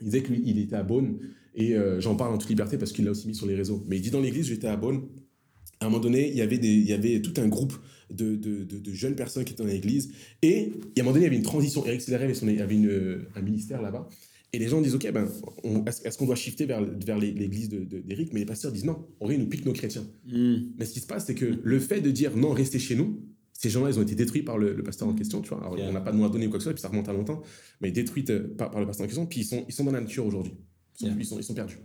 [0.00, 1.18] Il disait que lui, il était à Beaune
[1.54, 3.82] et euh, j'en parle en toute liberté parce qu'il l'a aussi mis sur les réseaux.
[3.88, 5.02] Mais il dit dans l'église, j'étais à Beaune.
[5.80, 7.74] À un moment donné, il y avait, tout un groupe
[8.10, 8.38] de,
[8.92, 10.10] jeunes personnes qui étaient dans l'église.
[10.42, 11.84] Et, à un moment donné, il y avait une transition.
[11.84, 14.08] Eric Sellerier avait, son- avait euh, un ministère là-bas.
[14.52, 15.28] Et les gens disent, OK, ben,
[16.04, 19.06] est-ce qu'on doit shifter vers, vers l'église de- de- d'Eric Mais les pasteurs disent, non,
[19.20, 20.06] on nous pique nos chrétiens.
[20.26, 20.54] Mm.
[20.78, 23.20] Mais ce qui se passe, c'est que le fait de dire non, restez chez nous,
[23.52, 25.60] ces gens-là, ils ont été détruits par le, le pasteur en question, tu vois.
[25.60, 25.88] Alors, Yeah.
[25.88, 27.08] on n'a pas de nom à donner ou quoi que ce soit, puis ça remonte
[27.08, 27.42] à longtemps,
[27.80, 29.92] mais détruits euh, par, par le pasteur en question, puis ils sont, ils sont dans
[29.92, 30.52] la nature aujourd'hui.
[30.94, 31.16] Ils, sont- Yeah.
[31.18, 31.78] ils sont, ils sont perdus.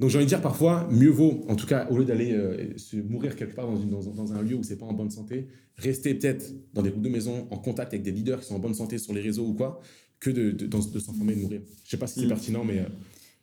[0.00, 2.76] Donc j'ai envie de dire parfois, mieux vaut, en tout cas, au lieu d'aller euh,
[2.76, 5.10] se mourir quelque part dans, une, dans, dans un lieu où c'est pas en bonne
[5.10, 8.54] santé, rester peut-être dans des groupes de maison, en contact avec des leaders qui sont
[8.56, 9.80] en bonne santé sur les réseaux ou quoi,
[10.22, 11.60] que de, de, de s'enfermer et de mourir.
[11.84, 12.34] Je sais pas si c'est Mm.
[12.36, 12.78] pertinent, mais...
[12.78, 12.86] euh,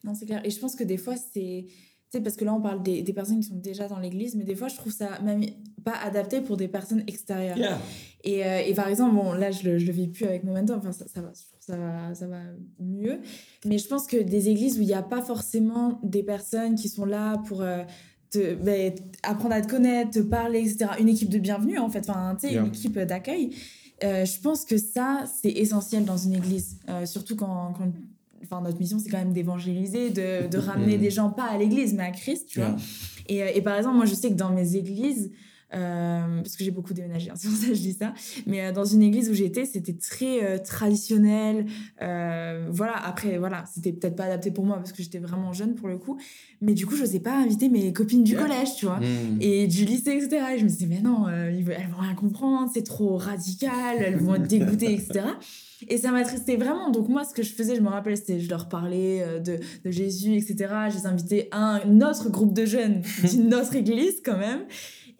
[0.06, 0.42] Non, c'est clair.
[0.46, 1.66] Et je pense que des fois, c'est.
[2.12, 4.34] Tu sais, parce que là, on parle des, des personnes qui sont déjà dans l'église,
[4.36, 5.44] mais des fois, je trouve ça même
[5.84, 7.58] pas adapté pour des personnes extérieures.
[7.58, 7.80] Yeah.
[8.24, 10.80] Et, euh, et par exemple, bon, là, je le, je le vis plus avec Momentum,
[10.80, 12.40] enfin, ça, ça va, je trouve ça va, ça va
[12.80, 13.20] mieux.
[13.66, 16.90] Mais je pense que des églises où il n'y a pas forcément des personnes qui
[16.90, 17.84] sont là pour euh,
[18.32, 20.92] te, ben, apprendre à te connaître, te parler, etc.
[21.00, 22.62] Une équipe de bienvenue, en fait, enfin, tu sais, Yeah.
[22.64, 23.52] une équipe d'accueil.
[24.04, 27.92] Euh, je pense que ça, c'est essentiel dans une église, Euh, surtout quand, quand
[28.44, 31.02] enfin, notre mission, c'est quand même d'évangéliser, de, de ramener Mhm.
[31.02, 32.76] des gens, pas à l'église, mais à Christ, tu vois.
[33.28, 35.32] Et, euh, et par exemple, moi, je sais que dans mes églises,
[35.74, 38.14] euh, parce que j'ai beaucoup déménagé, hein, c'est pour ça que je dis ça,
[38.48, 41.66] mais euh, dans une église où j'étais, c'était très euh, traditionnel.
[42.00, 45.88] voilà, après, voilà, c'était peut-être pas adapté pour moi parce que j'étais vraiment jeune pour
[45.88, 46.18] le coup.
[46.62, 49.00] Mais du coup, je n'osais pas inviter mes copines du collège, tu vois.
[49.00, 49.42] Mm.
[49.42, 50.44] Et du lycée, etc.
[50.56, 54.36] Et je me disais, mais non, elles vont rien comprendre, c'est trop radical, elles vont
[54.36, 55.22] être dégoûtées, etc.
[55.88, 56.92] Et ça m'attristait vraiment.
[56.92, 59.92] Donc, moi, ce que je faisais, je me rappelle, c'était je leur parlais de, de
[59.92, 60.74] Jésus, etc.
[60.94, 63.02] Les invitais à un autre groupe de jeunes
[63.32, 64.62] d'une autre église, quand même.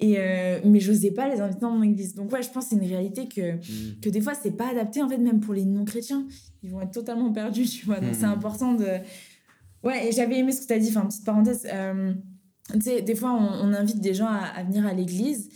[0.02, 2.16] Et euh, mais j'osais pas les inviter dans mon église.
[2.16, 4.00] Donc, ouais, je pense que c'est une réalité que, Mm.
[4.02, 6.26] que des fois, c'est pas adapté, en fait, même pour les non-chrétiens.
[6.64, 8.00] Ils vont être totalement perdus, tu vois.
[8.00, 8.86] Donc, c'est important de.
[9.84, 11.68] Ouais, et j'avais aimé ce que tu as dit, enfin, petite parenthèse.
[11.74, 12.14] euh,
[12.74, 15.50] tu sais, des fois, on, on invite des gens à, à venir à l'église,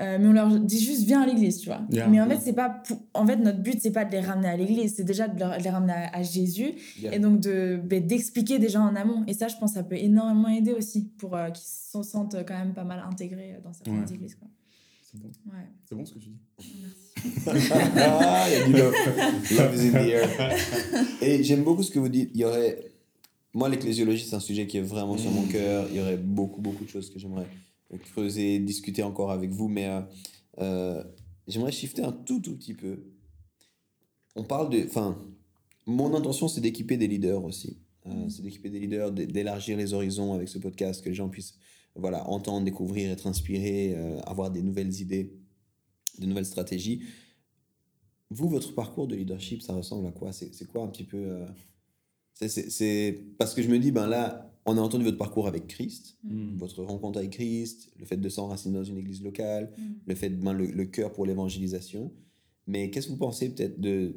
[0.00, 1.82] euh, mais on leur dit juste viens à l'église, tu vois.
[1.90, 2.08] Yeah.
[2.08, 4.48] Mais en fait, c'est pas pour- en fait, notre but, c'est pas de les ramener
[4.48, 7.14] à l'église, c'est déjà de, leur- de les ramener à, à Jésus Yeah.
[7.14, 9.24] et donc de ben, d'expliquer déjà en amont.
[9.26, 12.58] Et ça, je pense, ça peut énormément aider aussi pour euh, qu'ils se sentent quand
[12.58, 14.14] même pas mal intégrés dans certaines Ouais.
[14.14, 14.34] églises.
[14.36, 14.48] Quoi.
[15.02, 15.28] C'est bon.
[15.46, 16.38] Ouais, C'est bon ce que tu dis?
[17.44, 17.70] Merci.
[17.96, 18.94] ah, il y a du love.
[19.58, 20.56] Love is in the air.
[21.20, 22.30] Et j'aime beaucoup ce que vous dites.
[22.34, 22.78] Il y aurait.
[23.52, 25.86] Moi, l'ecclésiologie, c'est un sujet qui est vraiment sur mon cœur.
[25.90, 27.46] Il y aurait beaucoup, beaucoup de choses que j'aimerais
[27.98, 29.68] creuser, discuter encore avec vous.
[29.68, 30.00] Mais euh,
[30.58, 31.04] euh,
[31.46, 33.04] j'aimerais shifter un tout, tout petit peu.
[34.36, 34.84] On parle de.
[34.84, 35.18] Enfin,
[35.86, 37.78] mon intention, c'est d'équiper des leaders aussi.
[38.06, 41.54] Euh, c'est d'équiper des leaders, d'élargir les horizons avec ce podcast, que les gens puissent
[41.96, 45.32] voilà, entendre, découvrir, être inspirés, euh, avoir des nouvelles idées,
[46.18, 47.02] de nouvelles stratégies.
[48.30, 50.32] Vous, votre parcours de leadership, ça ressemble à quoi?
[50.32, 51.44] C'est quoi un petit peu
[52.48, 56.16] c'est- Parce que je me dis, ben là, on a entendu votre parcours avec Christ,
[56.24, 56.56] Mm.
[56.56, 59.82] votre rencontre avec Christ, le fait de s'enraciner dans une église locale, Mm.
[60.06, 62.12] le fait ben, le, le cœur pour l'évangélisation.
[62.66, 64.14] Mais qu'est-ce que vous pensez peut-être de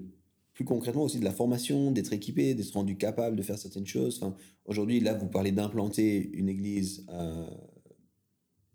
[0.54, 4.20] plus concrètement aussi de la formation, d'être équipé, d'être rendu capable de faire certaines choses?
[4.22, 7.46] Enfin, aujourd'hui, là, vous parlez d'implanter une église euh,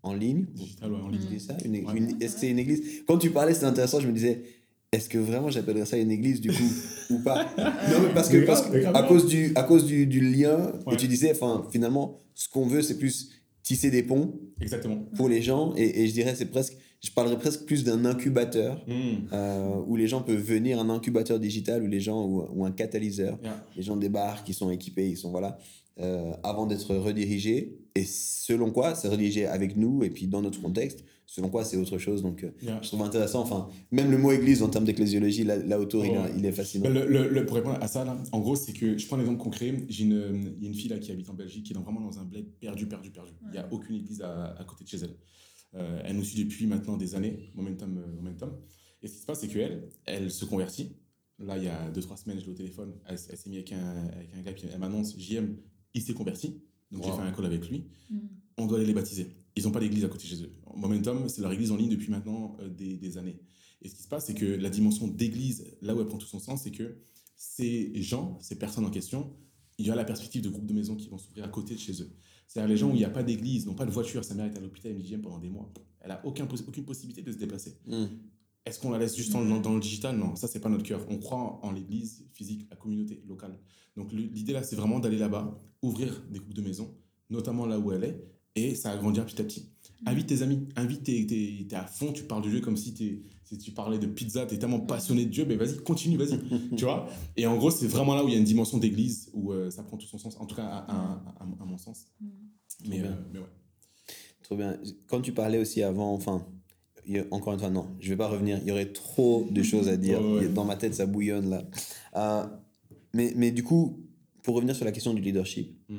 [0.03, 0.45] en ligne.
[0.53, 1.39] Digital, ouais, en ligne.
[1.39, 1.97] ça une, Ouais.
[1.97, 3.03] une- Est-ce que c'est une église?
[3.07, 3.99] Quand tu parlais, c'était intéressant.
[3.99, 4.43] Je me disais,
[4.91, 6.71] est-ce que vraiment j'appellerais ça une église du coup
[7.11, 7.45] ou pas?
[7.57, 10.93] Non, mais parce que, parce à cause du, à cause du, du lien, Ouais.
[10.93, 13.29] et tu disais, enfin, finalement, ce qu'on veut, c'est plus
[13.63, 14.97] tisser des ponts Exactement.
[15.15, 15.73] pour les gens.
[15.77, 19.27] Et, et je dirais, c'est presque, je parlerais presque plus d'un incubateur Mm.
[19.33, 22.71] euh, où les gens peuvent venir, un incubateur digital où les gens ou, ou un
[22.71, 23.37] catalyseur.
[23.43, 23.65] Yeah.
[23.75, 25.57] Les gens débarquent, ils sont équipés, ils sont voilà,
[25.99, 27.77] euh, avant d'être redirigés.
[27.93, 31.03] Et selon quoi, c'est redirigé avec nous et puis dans notre contexte.
[31.31, 32.23] Selon quoi, c'est autre chose.
[32.23, 32.79] Donc, euh, Yeah.
[32.81, 33.41] je trouve intéressant.
[33.41, 36.51] Enfin, même le mot église en termes d'ecclésiologie, là, là autour, il, est- il est
[36.51, 36.85] fascinant.
[36.85, 39.17] Bah, le- le- le- pour répondre à ça, là, en gros, c'est que je prends
[39.17, 39.85] un exemple concret.
[39.89, 41.83] J'ai une, il y a une fille là, qui habite en Belgique, qui est dans-
[41.83, 43.31] vraiment dans un bled perdu, perdu, perdu.
[43.45, 45.15] Il n'y a aucune église à, à côté de chez elle.
[45.75, 48.51] Euh, elle nous suit depuis maintenant des années, momentum, euh, momentum.
[49.03, 50.95] Et ce qui se passe, c'est qu'elle, elle se convertit.
[51.37, 52.95] Là, il y a 2-3 semaines, je l'ai au téléphone.
[53.07, 55.55] Elle, elle s'est mise avec un, avec un gars qui elle m'annonce JM,
[55.93, 56.59] il s'est converti.
[56.91, 57.85] Donc j'ai fait un call avec lui.
[58.09, 58.17] Mm.
[58.57, 59.27] On doit aller les baptiser.
[59.59, 60.51] Ils n'ont pas d'église à côté de chez eux.
[60.75, 63.39] Momentum, c'est leur église en ligne depuis maintenant euh, des, des années.
[63.81, 66.27] Et ce qui se passe, c'est que la dimension d'église, là où elle prend tout
[66.27, 66.97] son sens, c'est que
[67.35, 69.33] ces gens, ces personnes en question,
[69.77, 71.79] il y a la perspective de groupes de maisons qui vont s'ouvrir à côté de
[71.79, 72.09] chez eux.
[72.47, 74.45] C'est-à-dire les gens où il n'y a pas d'église, n'ont pas de voiture, sa mère
[74.47, 75.71] est à l'hôpital, dit pendant des mois.
[76.01, 77.77] Elle n'a aucun, aucune possibilité de se déplacer.
[77.85, 78.05] Mm.
[78.65, 80.17] Est-ce qu'on la laisse juste dans, dans- le digital?
[80.17, 81.05] Non, ça, c'est pas notre cœur.
[81.09, 83.57] On croit en, l'église physique, la communauté locale.
[83.95, 86.93] Donc l'idée là, c'est vraiment d'aller là-bas, ouvrir des groupes de maisons,
[87.29, 88.23] notamment là où elle est,
[88.59, 89.69] et ça va grandir petit à petit.
[90.05, 92.93] Invite tes amis, invite tes, tes- t'es à fond, tu parles de Dieu comme si,
[92.93, 96.15] t'es- si tu parlais de pizza, tu es tellement passionné de Dieu, mais vas-y, continue,
[96.17, 96.39] vas-y.
[96.77, 97.09] tu vois?
[97.35, 99.69] Et en gros, c'est vraiment là où il y a une dimension d'église, où euh,
[99.69, 102.05] ça prend tout son sens, en tout cas à, à- à- à mon sens.
[102.21, 102.27] Mm.
[102.87, 103.45] Mais, euh, mais ouais.
[104.43, 104.77] Trop bien.
[105.07, 106.45] Quand tu parlais aussi avant, enfin,
[107.31, 108.59] encore une fois, non, je vais pas revenir.
[108.61, 110.21] Il y aurait trop de choses à dire.
[110.25, 110.49] Ouais, ouais.
[110.49, 111.63] Dans ma tête, ça bouillonne là.
[112.15, 112.45] Euh,
[113.13, 113.99] mais, mais du coup,
[114.43, 115.95] pour revenir sur la question du leadership, Mm.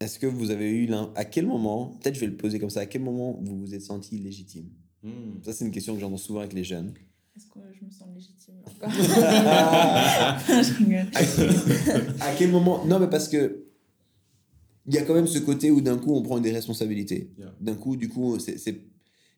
[0.00, 1.12] Est-ce que vous avez eu l'un.
[1.16, 3.74] À quel moment, peut-être je vais le poser comme ça, à quel moment vous vous
[3.74, 4.68] êtes senti légitime?
[5.02, 5.42] Mm.
[5.44, 6.92] Ça, c'est une question que j'entends souvent avec les jeunes.
[7.36, 8.54] Est-ce que je me sens légitime?
[8.64, 8.90] Encore
[10.48, 12.14] Je rigole.
[12.20, 13.64] à quel moment Non, mais parce que
[14.86, 17.30] il y a quand même ce côté où d'un coup on prend des responsabilités.
[17.38, 17.54] Yeah.
[17.60, 18.80] D'un coup, du coup, c'est-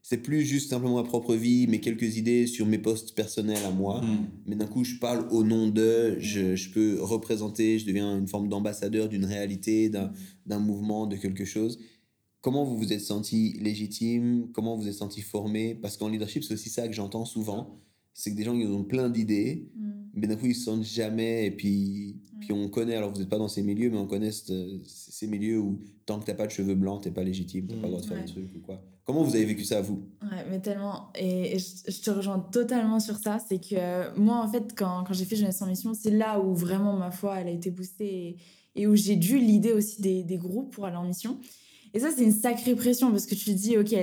[0.02, 3.70] c'est plus juste simplement ma propre vie, mais quelques idées sur mes postes personnels à
[3.70, 4.00] moi.
[4.00, 4.28] Mm.
[4.46, 8.28] Mais d'un coup, je parle au nom de, je, je peux représenter, je deviens une
[8.28, 11.78] forme d'ambassadeur d'une réalité, d'un mouvement, de quelque chose.
[12.40, 14.48] Comment vous vous êtes senti légitime?
[14.52, 15.74] Comment vous êtes senti formé?
[15.74, 17.78] Parce qu'en leadership, c'est aussi ça que j'entends souvent.
[18.20, 19.90] C'est que des gens qui ont plein d'idées, Mm.
[20.14, 21.46] mais d'un coup, ils se sentent jamais.
[21.46, 24.30] Et puis, puis on connaît, alors vous n'êtes pas dans ces milieux, mais on connaît
[24.32, 27.22] ce- ces milieux où tant que tu n'as pas de cheveux blancs, tu n'es pas
[27.24, 28.24] légitime, tu n'as pas le droit de faire Ouais.
[28.24, 28.82] des trucs ou quoi.
[29.04, 30.02] Comment vous avez vécu ça, vous?
[30.22, 31.08] Ouais, mais tellement.
[31.18, 33.38] Et, et je, je te rejoins totalement sur ça.
[33.48, 36.40] C'est que euh, moi, en fait, quand, quand j'ai fait Jeunesse en Mission, c'est là
[36.40, 38.36] où vraiment ma foi, elle a été boostée
[38.76, 41.38] et, et où j'ai dû l'idée aussi des, des groupes pour aller en mission.
[41.92, 43.94] Et ça, c'est une sacrée pression parce que tu te dis, OK,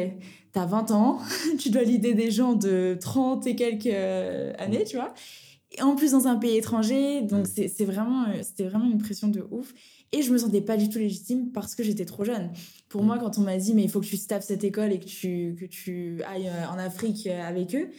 [0.58, 1.20] t'as 20 ans,
[1.60, 5.14] tu dois l'idée des gens de 30 et quelques euh, années, tu vois.
[5.72, 7.22] Et en plus, dans un pays étranger.
[7.22, 9.74] Donc, c'est vraiment, euh, c'était vraiment une pression de ouf.
[10.12, 12.50] Et je me sentais pas du tout légitime parce que j'étais trop jeune.
[12.90, 15.00] Pour moi, quand on m'a dit, mais il faut que tu staffes cette école et
[15.00, 17.90] que tu, que tu ailles euh, en Afrique avec eux,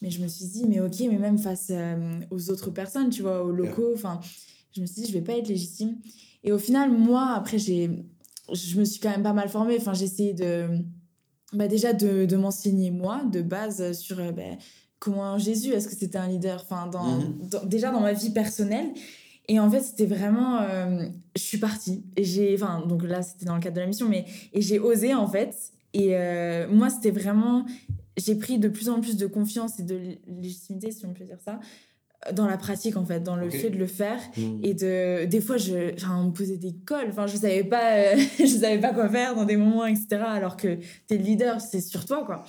[0.00, 3.22] mais je me suis dit, mais ok, mais même face euh, aux autres personnes, tu
[3.22, 4.20] vois, aux locaux, enfin,
[4.76, 5.96] je me suis dit, je vais pas être légitime.
[6.44, 7.90] Et au final, moi, après, j'ai,
[8.52, 9.76] je me suis quand même pas mal formée.
[9.78, 10.68] Enfin, j'ai essayé de,
[11.52, 14.42] bah, déjà de, de m'enseigner, moi, de base, sur euh, bah,
[14.98, 16.60] comment Jésus, est-ce que c'était un leader?
[16.62, 17.48] Enfin, dans, Mhm.
[17.50, 18.88] dans- déjà dans ma vie personnelle.
[19.50, 20.60] Et en fait, c'était vraiment.
[20.60, 22.04] euh, je suis partie.
[22.16, 22.54] Et j'ai.
[22.54, 24.26] Enfin, donc là, c'était dans le cadre de la mission, mais.
[24.52, 25.54] Et j'ai osé, en fait.
[25.94, 27.64] Et euh, moi, c'était vraiment.
[28.18, 31.24] J'ai pris de plus en plus de confiance et de lé- légitimité, si on peut
[31.24, 31.60] dire ça,
[32.32, 34.18] dans la pratique, en fait, dans le fait de le faire.
[34.36, 34.60] Mm.
[34.64, 37.06] Et de, des fois, je, on me posait des cols.
[37.10, 40.06] Enfin, je savais pas, euh, je savais pas quoi faire dans des moments, etc.
[40.26, 42.42] Alors que t'es le leader, c'est sur toi, quoi.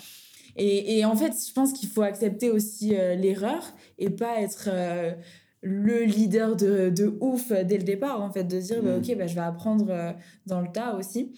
[0.55, 3.63] Et, et en fait, je pense qu'il faut accepter aussi euh, l'erreur
[3.99, 5.13] et pas être euh,
[5.61, 8.99] le leader de, de ouf dès le départ, en fait, de dire, bah, Mm.
[8.99, 10.15] ok, bah, je vais apprendre
[10.47, 11.31] dans le tas aussi.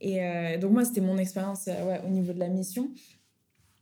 [0.00, 0.20] Et
[0.60, 2.90] donc, moi, c'était mon expérience ouais, au niveau de la mission.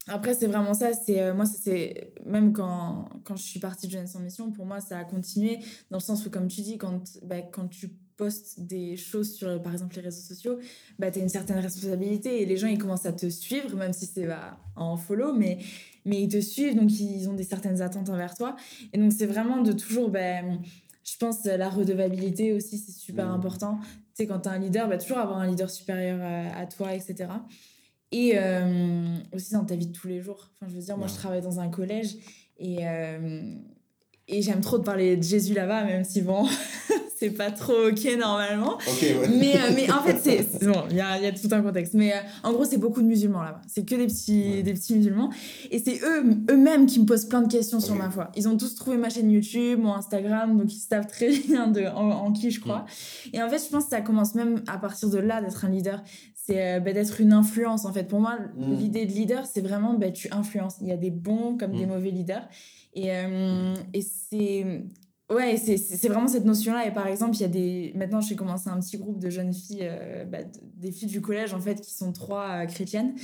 [0.09, 0.93] Après, c'est vraiment ça.
[0.95, 4.67] C'est euh, moi, c'est même quand, quand je suis partie de Jeunesse en Mission, pour
[4.67, 5.59] moi, ça a continué
[5.91, 9.63] dans le sens où, comme tu dis, quand, bah, quand tu postes des choses sur,
[9.63, 10.59] par exemple, les réseaux sociaux,
[10.99, 13.93] bah, tu as une certaine responsabilité et les gens, ils commencent à te suivre, même
[13.93, 15.59] si c'est bah, en follow, mais,
[16.05, 18.57] mais ils te suivent, donc ils ont des certaines attentes envers toi.
[18.93, 20.43] Et donc, c'est vraiment de toujours, bah,
[21.05, 23.35] je pense, la redevabilité aussi, c'est super Mhm.
[23.35, 23.79] important.
[23.81, 26.67] Tu sais, quand tu as un leader, bah, toujours avoir un leader supérieur à, à
[26.67, 27.29] toi, etc.
[28.13, 30.51] Et euh, aussi dans ta vie de tous les jours.
[30.61, 32.17] Enfin, je veux dire, moi, je travaille dans un collège
[32.59, 33.41] et, euh,
[34.29, 36.47] et j'aime trop de parler de Jésus là-bas, même si bon,
[37.19, 38.77] c'est pas trop ok normalement.
[39.01, 39.29] Ouais.
[39.39, 41.95] Mais, euh, mais en fait, c'est bon, il y a, y a tout un contexte.
[41.95, 43.63] Mais euh, en gros, c'est beaucoup de musulmans là-bas.
[43.67, 44.63] C'est que des petits, Ouais.
[44.63, 45.31] des petits musulmans.
[45.71, 48.31] Et c'est eux, eux-mêmes qui me posent plein de questions sur ma foi.
[48.37, 51.85] Ils ont tous trouvé ma chaîne YouTube, mon Instagram, donc ils savent très bien de,
[51.87, 52.85] en, en qui je crois.
[53.33, 55.69] Et en fait, je pense que ça commence même à partir de là d'être un
[55.71, 56.03] leader.
[56.45, 57.85] C'est euh, bah, d'être une influence.
[57.85, 58.75] En fait, pour moi, Mm.
[58.75, 60.77] l'idée de leader, c'est vraiment bah, tu influences.
[60.81, 61.91] Il y a des bons comme des Mm.
[61.91, 62.49] mauvais leaders.
[62.95, 64.83] Et, euh, et c'est.
[65.31, 66.87] Ouais, c'est vraiment cette notion-là.
[66.87, 67.93] Et par exemple, il y a des.
[67.95, 70.41] Maintenant, j'ai commencé un petit groupe de jeunes filles, euh, bah,
[70.77, 73.15] des filles du collège, en fait, qui sont trois euh, chrétiennes.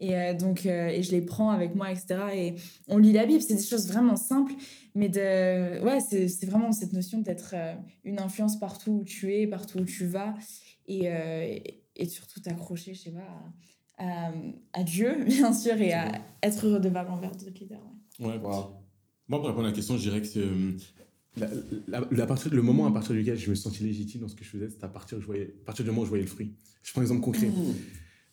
[0.00, 2.14] Et donc, et je les prends avec moi, etc.
[2.32, 2.54] Et
[2.86, 3.42] on lit la Bible.
[3.42, 4.52] C'est des choses vraiment simples.
[4.94, 5.82] Mais de.
[5.84, 7.56] Ouais, c'est c'est vraiment cette notion d'être
[8.04, 10.34] une influence partout où tu es, partout où tu vas.
[10.86, 11.08] Et,
[11.98, 13.28] et, surtout t'accrocher, je sais pas,
[13.98, 14.32] à, à-
[14.72, 17.78] à Dieu, bien sûr, et à être redevable envers d'autres leaders.
[18.20, 18.26] ouais.
[18.26, 18.36] Ouais.
[18.38, 18.72] Wow.
[19.28, 20.72] Moi, pour répondre à la question, je dirais que c'est, euh,
[21.36, 21.50] la-
[22.00, 24.34] la- la partir- le moment à partir duquel je me suis senti légitime dans ce
[24.34, 26.08] que je faisais, c'est à partir, où je voyais, à partir du moment où je
[26.10, 26.54] voyais le fruit.
[26.82, 27.46] Je prends un exemple concret.
[27.48, 27.74] Mm.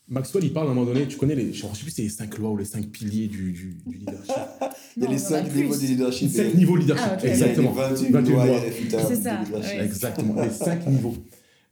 [0.07, 2.01] Maxwell, il parle à un moment donné, tu connais les, je sais plus si c'est
[2.03, 4.35] les cinq lois ou les cinq piliers du, du, du leadership.
[4.97, 6.29] Il y a les cinq niveaux du leadership.
[6.29, 7.73] cinq et- niveaux leadership, Ah, exactement.
[7.73, 8.61] Il y a les 28 28 lois
[9.09, 9.41] C'est ça.
[9.83, 11.15] Exactement, les cinq niveaux.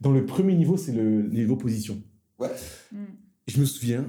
[0.00, 2.00] Dans le premier niveau, c'est le niveau position.
[2.38, 2.48] Ouais.
[2.92, 2.96] Mm.
[3.46, 4.06] Je me souviens,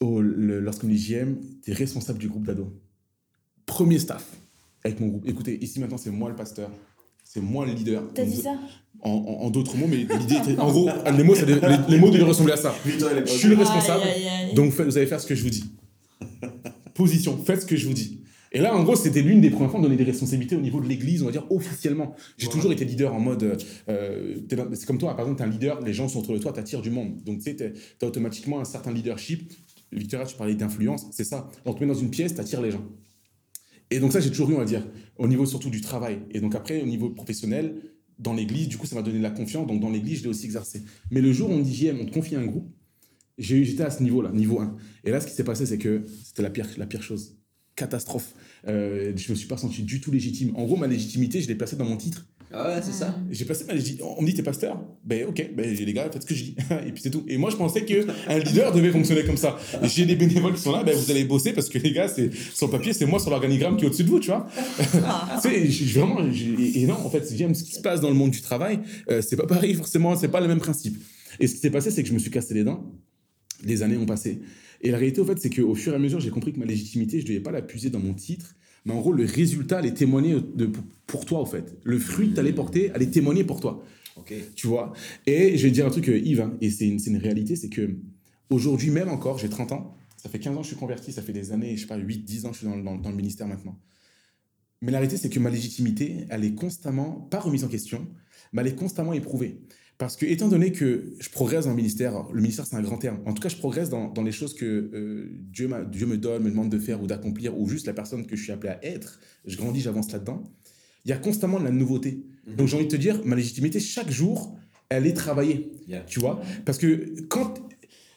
[0.00, 2.68] au, le- lorsqu'on est JM, tu es responsable du groupe d'ados.
[3.66, 4.24] Premier staff
[4.84, 5.28] avec mon groupe.
[5.28, 6.70] Écoutez, ici maintenant, c'est moi le pasteur.
[7.24, 8.02] C'est moi le leader.
[8.14, 8.54] T'as dit ça?
[9.00, 10.58] En, en- en d'autres mots, mais l'idée était.
[10.58, 12.74] En gros, les mots, ça les, les mots devaient ressembler à ça.
[12.86, 14.02] Je suis le responsable.
[14.02, 14.54] Aïe, aïe, aïe.
[14.54, 15.64] Donc, vous allez faire ce que je vous dis.
[16.94, 18.20] Position, faites ce que je vous dis.
[18.52, 20.80] Et là, en gros, c'était l'une des premières fois de donner des responsabilités au niveau
[20.80, 22.14] de l'église, on va dire officiellement.
[22.38, 23.58] J'ai toujours été leader en mode.
[23.88, 26.20] euh, t'es dans- c'est comme toi, par exemple, tu es un leader, les gens sont
[26.20, 27.22] autour de toi, tu attires du monde.
[27.24, 29.52] Donc, tu sais, tu as automatiquement un certain leadership.
[29.92, 31.48] Victoria, tu parlais d'influence, c'est ça.
[31.64, 32.84] On te met dans une pièce, tu attires les gens.
[33.90, 34.86] Et donc, ça, j'ai toujours eu, on va dire,
[35.16, 36.18] au niveau surtout du travail.
[36.30, 37.74] Et donc, après, au niveau professionnel,
[38.18, 39.66] dans l'église, du coup, ça m'a donné de la confiance.
[39.66, 40.82] Donc, dans l'église, je l'ai aussi exercé.
[41.10, 42.68] Mais le jour où on dit JM, on te confie un groupe,
[43.38, 44.76] j'étais à ce niveau-là, niveau 1.
[45.04, 47.37] Et là, ce qui s'est passé, c'est que c'était la pire, la pire chose.
[47.78, 48.34] Catastrophe.
[48.66, 50.52] Euh, je me suis pas senti du tout légitime.
[50.56, 52.26] En gros, ma légitimité, je l'ai placée dans mon titre.
[52.50, 53.14] Ah ouais, c'est ça.
[53.30, 54.02] J'ai passé ma légitimité.
[54.04, 54.80] On me dit, t'es pasteur?
[55.04, 56.56] Ben ok, ben les gars, faites ce que je dis.
[56.86, 57.22] et puis c'est tout.
[57.28, 58.04] Et moi, je pensais qu'un
[58.38, 59.58] leader devait fonctionner comme ça.
[59.82, 62.30] J'ai des bénévoles qui sont là, ben vous allez bosser parce que les gars, c'est
[62.34, 64.48] sur le papier, c'est moi sur l'organigramme qui est au-dessus de vous, tu vois.
[65.04, 65.38] Ah.
[65.42, 68.30] tu sais, vraiment, et non, en fait, j'aime ce qui se passe dans le monde
[68.30, 68.80] du travail.
[69.10, 70.96] Euh, c'est pas pareil, forcément, c'est pas le même principe.
[71.38, 72.82] Et ce qui s'est passé, c'est que je me suis cassé les dents.
[73.64, 74.40] Les années ont passé.
[74.80, 76.64] Et la réalité, au fait, c'est qu'au fur et à mesure, j'ai compris que ma
[76.64, 78.54] légitimité, je ne devais pas la puiser dans mon titre,
[78.84, 80.70] mais en gros, le résultat allait témoigner de,
[81.06, 81.76] pour toi, au fait.
[81.84, 83.82] Le fruit que tu allais porter allait témoigner pour toi,
[84.16, 84.32] Ok.
[84.54, 84.92] tu vois?
[85.26, 87.56] Et je vais te dire un truc, euh, Yves, hein, et c'est une, une réalité,
[87.56, 87.96] c'est que
[88.50, 91.22] aujourd'hui même encore, j'ai 30 ans, ça fait 15 ans que je suis converti, ça
[91.22, 93.10] fait des années, je sais pas, 8, 10 ans que je suis dans, dans- dans
[93.10, 93.78] le ministère maintenant.
[94.80, 98.06] Mais la réalité, c'est que ma légitimité, elle est constamment, pas remise en question,
[98.52, 99.60] mais elle est constamment éprouvée.
[99.98, 102.98] Parce que, étant donné que je progresse dans le ministère, le ministère c'est un grand
[102.98, 106.44] terme, en tout cas je progresse dans, dans les choses que euh, Dieu, me donne,
[106.44, 108.84] me demande de faire ou d'accomplir, ou juste la personne que je suis appelé à
[108.84, 110.44] être, je grandis, j'avance là-dedans,
[111.04, 112.22] il y a constamment de la nouveauté.
[112.56, 114.56] Donc j'ai envie de te dire, ma légitimité, chaque jour,
[114.88, 116.02] elle est travaillée, Yeah.
[116.06, 116.42] tu vois?
[116.66, 117.54] Parce que quand,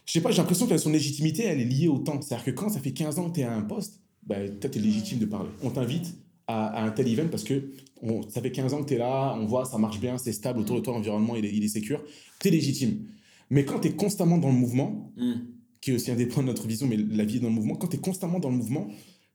[0.06, 2.22] je sais pas, j'ai l'impression que son légitimité, elle est liée au temps.
[2.22, 4.70] C'est-à-dire que quand ça fait 15 ans que tu es à un poste, ben, toi,
[4.70, 5.50] tu es légitime de parler.
[5.64, 6.14] On t'invite
[6.52, 7.72] à, à un tel event parce que
[8.02, 10.32] on- ça fait 15 ans que tu es là, on voit, ça marche bien, c'est
[10.32, 12.04] stable, autour de toi, l'environnement, il est, il est sécure.
[12.40, 13.06] Tu es légitime.
[13.50, 15.34] Mais quand tu es constamment dans le mouvement, Hmm.
[15.82, 17.54] qui est aussi un des points de notre vision, mais la vie est dans le
[17.54, 18.88] mouvement, quand tu es constamment dans le mouvement,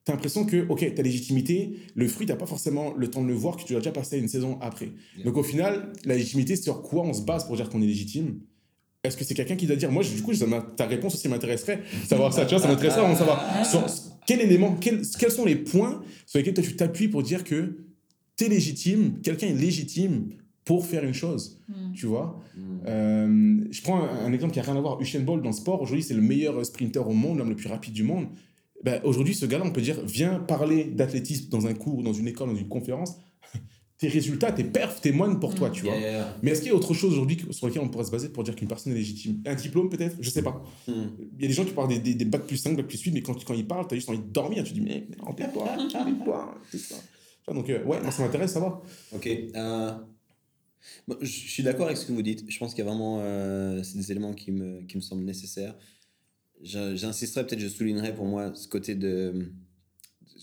[0.05, 3.27] tu as l'impression que, ok, ta légitimité, le fruit, tu pas forcément le temps de
[3.29, 4.87] le voir, que tu dois déjà passer une saison après.
[5.17, 5.25] Yeah.
[5.27, 8.39] Donc au final, la légitimité, sur quoi on se base pour dire qu'on est légitime?
[9.03, 10.33] Est-ce que c'est quelqu'un qui doit dire Moi, je- du coup,
[10.77, 13.83] ta réponse aussi m'intéresserait, savoir ça, tu vois, ça m'intéresserait de savoir sur
[14.27, 17.77] quel élément, quels, quels sont les points sur lesquels toi tu t'appuies pour dire que
[18.37, 20.29] tu es légitime, quelqu'un est légitime
[20.65, 21.93] pour faire une chose, Mm.
[21.95, 22.41] tu vois?
[22.57, 22.61] Hmm.
[22.87, 25.01] euh, je prends un, un exemple qui n'a rien à voir.
[25.01, 27.69] Usain Bolt dans le sport, aujourd'hui, c'est le meilleur sprinter au monde, l'homme le plus
[27.69, 28.27] rapide du monde.
[28.85, 32.29] Ben, aujourd'hui, ce gars-là, on peut dire, viens parler d'athlétisme dans un cours, dans une
[32.29, 33.17] école, dans une conférence.
[33.99, 35.97] Tes résultats, tes perfs témoignent pour toi, tu vois.
[35.97, 36.37] Yeah.
[36.43, 38.45] Mais est-ce qu'il y a autre chose aujourd'hui sur lequel on pourrait se baser pour
[38.45, 39.41] dire qu'une personne est légitime?
[39.47, 40.17] Un diplôme, peut-être?
[40.21, 40.63] Je sais pas.
[40.87, 41.07] Hmm.
[41.37, 43.01] Il y a des gens qui parlent des, des, des bacs plus 5, bacs plus
[43.01, 44.65] 8, mais quand, quand ils parlent, tu as juste envie de dormir.
[44.65, 45.35] Tu dis, mais tais-toi,
[45.91, 46.55] tais-toi.
[46.71, 48.83] Tu vois, Donc, euh, ouais, moi, ça m'intéresse, ça va.
[49.15, 49.27] Ok.
[49.27, 49.93] euh,
[51.07, 52.45] bon, je suis d'accord avec ce que vous dites.
[52.51, 55.75] Je pense qu'il y a vraiment euh, des éléments qui me, qui me semblent nécessaires.
[56.63, 59.53] J'insisterai, peut-être je soulignerai pour moi ce côté de.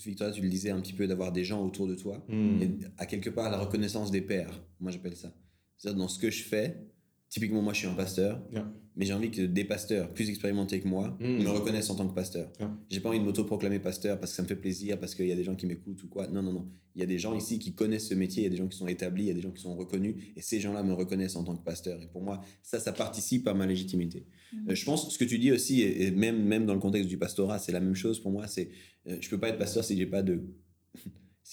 [0.09, 2.25] Victoria, tu le disais un petit peu, d'avoir des gens autour de toi.
[2.29, 5.33] Et à quelque part, la reconnaissance des pairs, moi j'appelle ça.
[5.77, 6.87] C'est-à-dire dans ce que je fais,
[7.33, 8.71] typiquement moi je suis un pasteur, Yeah.
[8.95, 11.43] mais j'ai envie que des pasteurs plus expérimentés que moi Mm.
[11.43, 12.51] me reconnaissent en tant que pasteur.
[12.59, 12.77] Yeah.
[12.91, 15.31] J'ai pas envie de m'auto-proclamer pasteur parce que ça me fait plaisir, parce qu'il y
[15.31, 16.27] a des gens qui m'écoutent ou quoi.
[16.27, 16.69] Non, non, non.
[16.95, 18.67] Il y a des gens ici qui connaissent ce métier, il y a des gens
[18.67, 20.93] qui sont établis, il y a des gens qui sont reconnus, et ces gens-là me
[20.93, 21.99] reconnaissent en tant que pasteur.
[22.03, 24.27] Et pour moi, ça, ça participe à ma légitimité.
[24.69, 27.09] Euh, je pense, ce que tu dis aussi, et et même, même dans le contexte
[27.09, 28.69] du pastorat, c'est la même chose pour moi, c'est
[29.07, 30.43] euh, je peux pas être pasteur si j'ai pas de...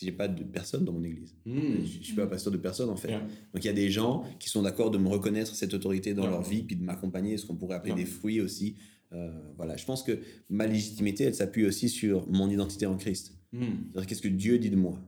[0.00, 1.36] si j'ai pas de personne dans mon église.
[1.44, 1.60] Mm.
[1.80, 3.08] Je, je suis pas pasteur de personne en fait.
[3.08, 3.20] Yeah.
[3.52, 6.22] Donc il y a des gens qui sont d'accord de me reconnaître cette autorité dans
[6.22, 6.30] Yeah.
[6.32, 8.04] leur vie, puis de m'accompagner, ce qu'on pourrait appeler Yeah.
[8.04, 8.76] des fruits aussi.
[9.12, 13.34] Euh, voilà, je pense que ma légitimité, elle s'appuie aussi sur mon identité en Christ.
[13.52, 13.58] Mm.
[13.92, 14.98] C'est-à-dire qu'est-ce que Dieu dit de moi?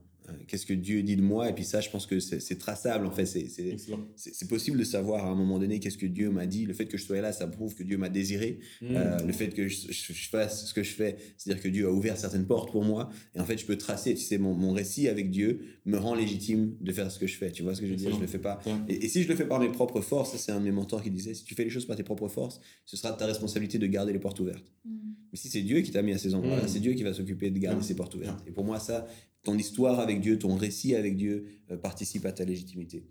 [0.47, 1.49] Qu'est-ce que Dieu dit de moi?
[1.49, 3.25] Et puis ça, je pense que c'est c'est traçable en fait.
[3.25, 4.05] C'est c'est- Excellent.
[4.15, 6.65] c'est c'est possible de savoir à un moment donné qu'est-ce que Dieu m'a dit.
[6.65, 8.59] Le fait que je sois là, ça prouve que Dieu m'a désiré.
[8.81, 8.85] Mm.
[8.95, 11.87] Euh, le fait que je, je- je fasse ce que je fais, c'est-à-dire que Dieu
[11.87, 13.09] a ouvert certaines portes pour moi.
[13.35, 16.15] Et en fait, je peux tracer, tu sais, mon, mon récit avec Dieu me rend
[16.15, 17.51] légitime de faire ce que je fais.
[17.51, 18.15] Tu vois ce que je veux dire?
[18.15, 18.59] Je le fais pas.
[18.65, 18.73] Ouais.
[18.89, 21.03] Et, et si je le fais par mes propres forces, c'est un de mes mentors
[21.03, 23.77] qui disait, si tu fais les choses par tes propres forces, ce sera ta responsabilité
[23.77, 24.71] de garder les portes ouvertes.
[24.85, 26.67] Mais si c'est Dieu qui t'a mis à ces endroits-là, Mm.
[26.67, 28.43] c'est Dieu qui va s'occuper de garder ces portes ouvertes.
[28.47, 29.07] Et pour moi, ça,
[29.43, 33.05] ton histoire avec Dieu, ton récit avec Dieu euh, participe à ta légitimité.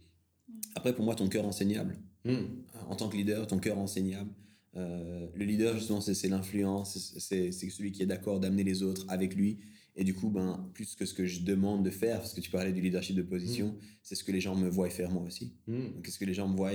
[0.75, 1.97] Après, pour moi, ton cœur enseignable.
[2.25, 2.37] Mm.
[2.89, 4.31] En tant que leader, ton cœur enseignable.
[4.77, 9.05] Euh, le leader, justement, c'est c'est l'influence, c'est- celui qui est d'accord d'amener les autres
[9.09, 9.59] avec lui.
[9.95, 12.51] Et du coup, ben, plus que ce que je demande de faire, parce que tu
[12.51, 15.53] parlais du leadership de position, c'est ce que les gens me voient faire moi aussi.
[15.67, 15.93] Mm.
[15.97, 16.73] Donc, est-ce que les gens me voient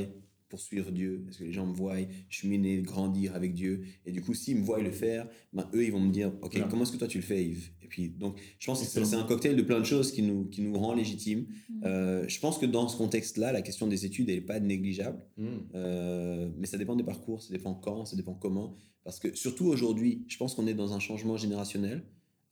[0.50, 1.98] poursuivre Dieu Est-ce que les gens me voient
[2.30, 5.92] cheminer, grandir avec Dieu Et du coup, s'ils me voient le faire, ben, eux, ils
[5.92, 7.72] vont me dire Ok, comment est-ce que toi tu le fais, Yves?
[7.82, 10.46] Et puis, donc, je pense que c'est un cocktail de plein de choses qui nous,
[10.46, 11.48] qui nous rend légitimes.
[11.84, 15.22] Euh, je pense que dans ce contexte-là, la question des études, elle n'est pas négligeable.
[15.38, 15.46] Mm.
[15.76, 18.76] Euh, mais ça dépend des parcours, ça dépend quand, ça dépend comment.
[19.06, 22.04] Parce que surtout aujourd'hui, je pense qu'on est dans un changement générationnel.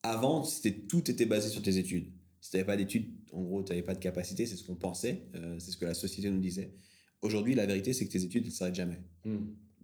[0.03, 2.13] Avant, c'était tout était basé sur tes études.
[2.39, 4.75] Si tu n'avais pas d'études, en gros, tu n'avais pas de capacité, c'est ce qu'on
[4.75, 6.75] pensait, euh, c'est ce que la société nous disait.
[7.21, 8.99] Aujourd'hui, la vérité, c'est que tes études ne s'arrêtent jamais.
[9.25, 9.37] Mm.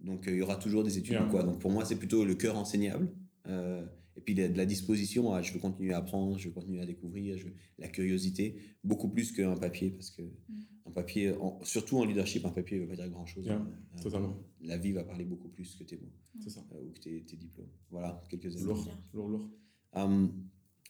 [0.04, 1.26] Donc, euh, il y aura toujours des études Yeah.
[1.26, 1.42] ou quoi.
[1.42, 3.08] Donc, pour moi, c'est plutôt le cœur enseignable.
[3.48, 3.84] euh,
[4.16, 6.80] et puis, de de la disposition à je veux continuer à apprendre, je veux continuer
[6.80, 9.90] à découvrir, je veux- la curiosité, beaucoup plus qu'un papier.
[9.90, 10.22] Parce que
[10.86, 13.46] un papier, en- surtout en leadership, un papier ne veut pas dire grand-chose.
[13.46, 13.56] Yeah.
[13.96, 14.36] Euh, Totalement.
[14.60, 16.62] la vie va parler beaucoup plus que tes mots C'est ça.
[16.74, 17.68] euh, ou que tes, tes diplômes.
[17.90, 18.96] Voilà, quelques Lourd, exemples.
[19.14, 19.50] lourd, lourd.
[19.94, 20.32] Hum,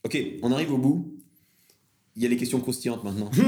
[0.05, 1.22] ok, on arrive au bout.
[2.17, 3.31] Il y a les questions croustillantes maintenant.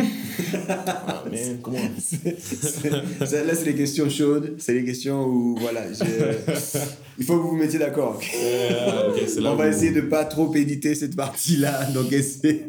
[0.67, 4.55] Ah, mais comment là, c'est les questions chaudes.
[4.59, 6.05] C'est les questions où, voilà, j'ai-
[7.19, 8.21] il faut que vous vous mettiez d'accord.
[8.35, 9.11] Euh,
[9.45, 11.91] On va essayer de pas trop éditer cette partie-là.
[11.93, 12.65] Donc, essayez.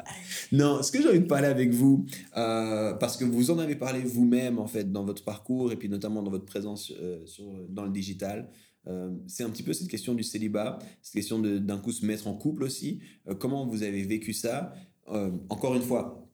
[0.52, 2.04] non, ce que j'ai envie de parler avec vous,
[2.36, 5.88] euh, parce que vous en avez parlé vous-même, en fait, dans votre parcours et puis
[5.88, 8.50] notamment dans votre présence euh, sur, dans le digital.
[8.88, 12.04] euh, c'est un petit peu cette question du célibat, cette question de d'un coup se
[12.06, 13.00] mettre en couple aussi.
[13.28, 14.72] Euh, comment vous avez vécu ça?
[15.12, 16.28] Euh, Encore une fois,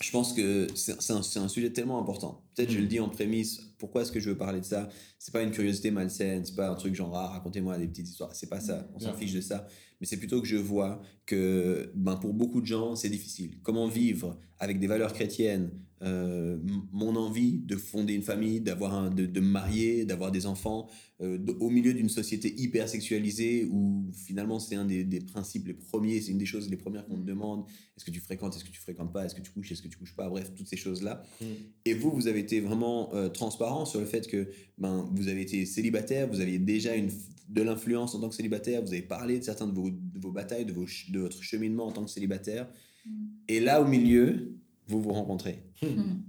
[0.00, 2.42] je pense que c'est un, sujet tellement important.
[2.54, 4.88] Peut-être je le dis en prémisse, pourquoi est-ce que je veux parler de ça?
[5.18, 8.34] C'est pas une curiosité malsaine, c'est pas un truc genre ah, racontez-moi des petites histoires,
[8.34, 9.66] c'est pas ça, on s'en fiche de ça.
[10.00, 13.58] Mais c'est plutôt que je vois que ben, pour beaucoup de gens, c'est difficile.
[13.62, 15.70] Comment vivre avec des valeurs chrétiennes
[16.02, 16.58] euh,
[16.92, 20.88] mon envie de fonder une famille, d'avoir un, de, de me marier, d'avoir des enfants,
[21.20, 25.66] euh, de- au milieu d'une société hyper sexualisée où finalement c'est un des, des principes
[25.66, 27.66] les premiers, c'est une des choses les premières qu'on te demande.
[27.96, 29.88] Est-ce que tu fréquentes, est-ce que tu fréquentes pas, est-ce que tu couches, est-ce que
[29.88, 31.22] tu couches pas, bref, toutes ces choses-là.
[31.40, 31.44] Mm.
[31.84, 34.48] Et vous, vous avez été vraiment euh, transparent sur le fait que
[34.78, 37.10] ben, vous avez été célibataire, vous aviez déjà une,
[37.48, 40.32] de l'influence en tant que célibataire, vous avez parlé de certains de vos, de vos
[40.32, 42.70] batailles, de, vos, de votre cheminement en tant que célibataire.
[43.04, 43.10] Mm.
[43.48, 45.62] Et là, au milieu, vous vous rencontrez.
[45.82, 46.22] Mm.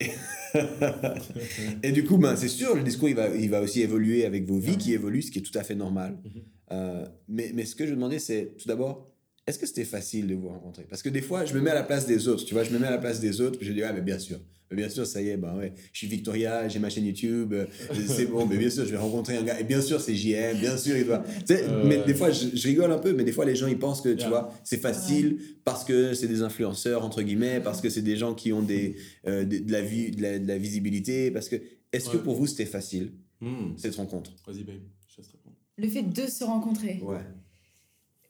[1.82, 4.46] Et du coup, ben, c'est sûr, le discours, il va, il va aussi évoluer avec
[4.46, 6.18] vos vies qui évoluent, ce qui est tout à fait normal.
[6.24, 6.42] Mhm.
[6.72, 9.13] Euh, mais, mais ce que je demandais, c'est tout d'abord,
[9.46, 10.84] est-ce que c'était facile de vous rencontrer?
[10.88, 12.70] Parce que des fois, je me mets à la place des autres, tu vois, je
[12.70, 14.38] me mets à la place des autres, je dis, ah, mais bien sûr.
[14.70, 17.52] Mais bien sûr, ça y est, ben ouais, je suis Victoria, j'ai ma chaîne YouTube,
[17.52, 17.66] euh,
[18.08, 20.58] c'est bon, mais bien sûr, je vais rencontrer un gars, et bien sûr, c'est JM,
[20.58, 21.22] bien sûr, il doit.
[21.46, 23.54] Tu sais, Euh, mais des fois, je, je rigole un peu, mais des fois, les
[23.54, 24.28] gens, ils pensent que, tu Yeah.
[24.30, 28.34] vois, c'est facile parce que c'est des influenceurs, entre guillemets, parce que c'est des gens
[28.34, 31.56] qui ont des, euh, de, de la vie, de, la, de la visibilité, parce que.
[31.92, 33.76] Est-ce que pour vous, c'était facile, Hmm.
[33.76, 34.32] cette rencontre?
[34.48, 34.76] Vas-y, babe,
[35.06, 35.54] je te laisse répondre.
[35.76, 36.98] Le fait de se rencontrer.
[37.04, 37.18] Ouais.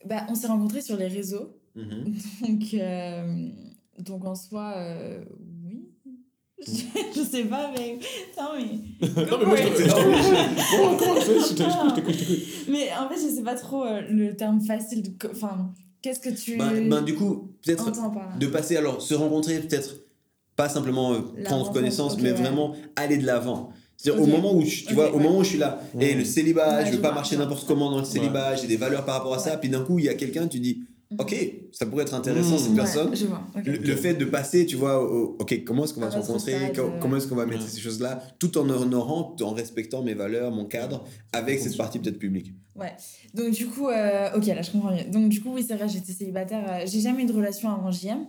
[0.06, 1.56] Bah, on s'est rencontrés sur les réseaux.
[1.74, 2.14] Mhm.
[2.48, 3.48] Donc, euh,
[3.98, 5.24] donc en soi, euh,
[5.64, 5.88] oui.
[6.66, 7.98] je sais pas, mais.
[8.36, 9.08] Non, mais.
[9.30, 9.62] non, mais moi, je
[11.94, 12.16] t'écoute.
[12.68, 15.02] Mais en fait, je sais pas trop euh, le terme facile.
[15.02, 17.90] de Enfin, qu'est-ce que tu Ben, ben, du coup, peut-être
[18.38, 19.96] de passer, alors, se rencontrer, peut-être
[20.56, 22.40] pas simplement euh, prendre rencontre, connaissance, ok, mais ouais.
[22.40, 23.70] vraiment aller de l'avant.
[24.04, 24.28] C'est-à-dire Ok.
[24.28, 25.22] au moment où, je, tu vois, au ouais.
[25.22, 26.10] moment où je suis là, Ouais.
[26.10, 28.66] et le célibat, Ouais, je veux pas vois, marcher n'importe comment dans le célibat, j'ai
[28.66, 29.56] des valeurs par rapport à ça, Ouais.
[29.60, 31.20] puis d'un coup, il y a quelqu'un, tu dis, Mhm.
[31.20, 31.34] ok,
[31.72, 33.16] ça pourrait être intéressant cette Ouais, personne.
[33.16, 33.42] je vois.
[33.56, 33.62] ok.
[33.64, 36.54] Le, le fait de passer, tu vois, au- ok, comment est-ce qu'on va se rencontrer,
[36.54, 37.68] euh, comment est-ce qu'on va mettre Ouais.
[37.70, 41.02] ces choses-là, tout en honorant, tout en respectant mes valeurs, mon cadre,
[41.32, 42.52] avec cette partie peut-être publique.
[43.32, 45.04] Donc du coup, euh, ok, là je comprends mieux.
[45.10, 46.64] Donc du coup, oui, c'est vrai, j'étais célibataire.
[46.68, 48.26] euh, j'ai jamais eu de relation avant JM.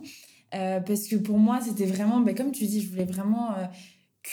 [0.54, 3.64] euh, parce que pour moi, c'était vraiment, bah, comme tu dis, je voulais vraiment euh,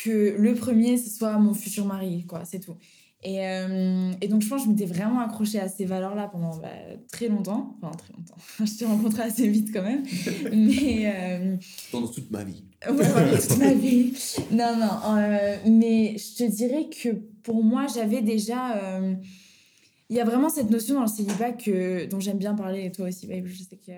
[0.01, 2.75] que le premier, ce soit mon futur mari, quoi, c'est tout.
[3.25, 6.57] Et, euh, et donc je pense que je m'étais vraiment accrochée à ces valeurs-là pendant
[6.57, 6.67] bah,
[7.09, 7.77] très longtemps.
[7.81, 8.35] Enfin, très longtemps.
[8.65, 10.03] je t'ai rencontré assez vite quand même.
[10.51, 11.13] Mais...
[11.15, 11.55] euh,
[11.91, 12.63] Pendant toute ma vie.
[12.85, 14.13] Ouais, voilà, toute ma vie.
[14.51, 15.15] Non, non.
[15.17, 17.09] euh, mais je te dirais que
[17.43, 18.75] pour moi, j'avais déjà.
[18.97, 19.13] euh,
[20.09, 22.91] Il y a vraiment cette notion dans le célibat que, dont j'aime bien parler, et
[22.91, 23.91] toi aussi, babe, je sais que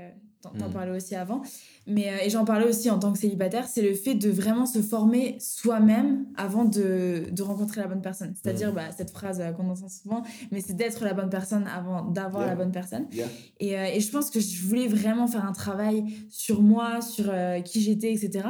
[0.54, 0.74] t'en Mhm.
[0.74, 1.42] parlais aussi avant.
[1.88, 4.66] Mais, euh, et j'en parlais aussi en tant que célibataire, c'est le fait de vraiment
[4.66, 8.34] se former soi-même avant de, de rencontrer la bonne personne.
[8.42, 12.04] C'est-à-dire bah, cette phrase euh, qu'on entend souvent, mais c'est d'être la bonne personne avant
[12.04, 12.50] d'avoir Yeah.
[12.52, 13.06] la bonne personne.
[13.14, 13.28] Yeah.
[13.60, 17.26] Et, euh, et je pense que je voulais vraiment faire un travail sur moi, sur
[17.30, 18.48] euh, qui j'étais, etc.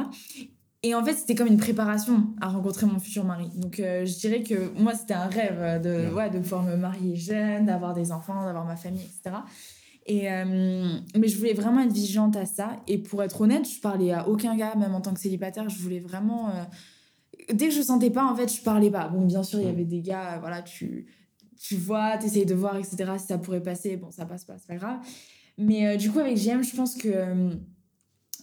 [0.82, 3.48] Et en fait, c'était comme une préparation à rencontrer mon futur mari.
[3.56, 6.14] Donc, euh, je dirais que moi, c'était un rêve de, Yeah.
[6.14, 9.36] ouais, de pouvoir me marier jeune, d'avoir des enfants, d'avoir ma famille, etc.
[10.08, 12.80] Et, euh, mais je voulais vraiment être vigilante à ça.
[12.86, 15.68] Et pour être honnête, je parlais à aucun gars, même en tant que célibataire.
[15.68, 16.50] Je voulais vraiment.
[16.50, 16.62] euh,
[17.52, 19.08] Dès que je sentais pas, en fait, je parlais pas.
[19.08, 19.74] Bon, bien sûr, il y Mm.
[19.74, 21.06] avait des gars, euh, voilà, tu,
[21.60, 22.96] tu vois, tu essayes de voir, etc.
[23.18, 24.98] Si ça pourrait passer, bon, ça passe pas, c'est pas grave.
[25.58, 27.50] Mais euh, du coup, avec JM, je pense que.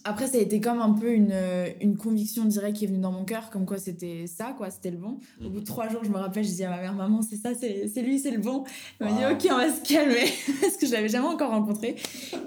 [0.04, 3.00] Après, ça a été comme un peu une, euh, une conviction directe qui est venue
[3.00, 5.18] dans mon cœur, comme quoi c'était ça, quoi, c'était le bon.
[5.44, 7.36] Au bout de trois jours, je me rappelle, je dis à ma mère, maman, c'est
[7.36, 8.64] ça, c'est c'est lui, c'est le bon.
[9.00, 9.18] Elle m'a Wow.
[9.36, 10.24] dit, ok, on va se calmer,
[10.60, 11.96] parce que je l'avais jamais encore rencontré.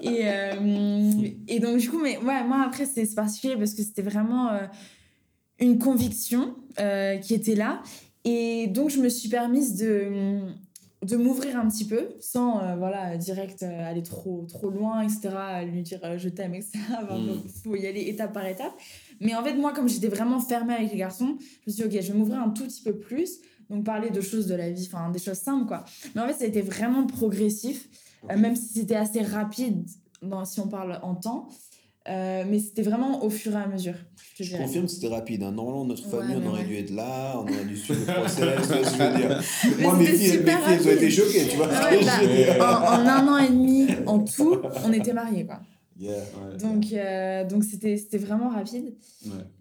[0.01, 1.11] Et, euh,
[1.47, 4.49] et donc, du coup, mais ouais, moi, après, c'est c'est particulier parce que c'était vraiment
[4.51, 4.59] euh,
[5.59, 7.81] une conviction euh, qui était là.
[8.23, 10.41] Et donc, je me suis permise de,
[11.07, 15.29] de m'ouvrir un petit peu, sans, euh, voilà, direct euh, aller trop, trop loin, etc.,
[15.71, 16.79] lui dire euh, je t'aime, etc.
[17.01, 17.27] Enfin, Mm.
[17.27, 18.73] donc, faut y aller étape par étape.
[19.21, 21.97] Mais en fait, moi, comme j'étais vraiment fermée avec les garçons, je me suis dit,
[21.97, 23.39] ok, je vais m'ouvrir un tout petit peu plus.
[23.69, 25.85] Donc, parler de choses de la vie, enfin, des choses simples, quoi.
[26.13, 27.89] Mais en fait, ça a été vraiment progressif,
[28.29, 29.85] même si c'était assez rapide,
[30.21, 31.47] dans, si on parle en temps.
[32.07, 33.95] Mais c'était vraiment au fur et à mesure.
[34.37, 34.63] Je, Je dirais.
[34.63, 35.41] confirme que c'était rapide.
[35.43, 35.51] hein.
[35.51, 36.67] Normalement, notre famille, on aurait ouais.
[36.67, 38.67] dû être là, on aurait dû suivre le process.
[38.67, 39.41] que je veux dire.
[39.77, 41.69] Mais Moi, mes filles, mes filles, elles ont été choquées, tu vois.
[41.71, 45.59] Ah ouais, bah, en, en un an et demi, en tout, on était mariés, quoi.
[46.59, 48.93] donc, euh, donc c'était, c'était vraiment rapide.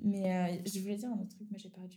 [0.02, 1.96] Mais euh, je voulais dire un autre truc, mais j'ai perdu.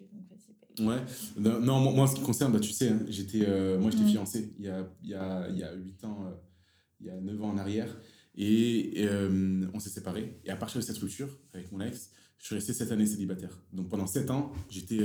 [0.77, 1.01] Donc ouais.
[1.37, 4.53] Non, moi, en ce qui concerne, bah, tu sais, hein, j'étais, euh, moi, j'étais fiancé
[4.57, 6.17] il y a, il y, a, il y a 8 ans,
[7.01, 7.89] il y a 9 ans en arrière.
[8.41, 9.05] Et
[9.73, 10.39] on s'est séparés.
[10.45, 13.61] Et à partir de cette rupture avec mon ex, je suis resté 7 années célibataire.
[13.73, 14.99] Donc pendant 7 ans, j'étais,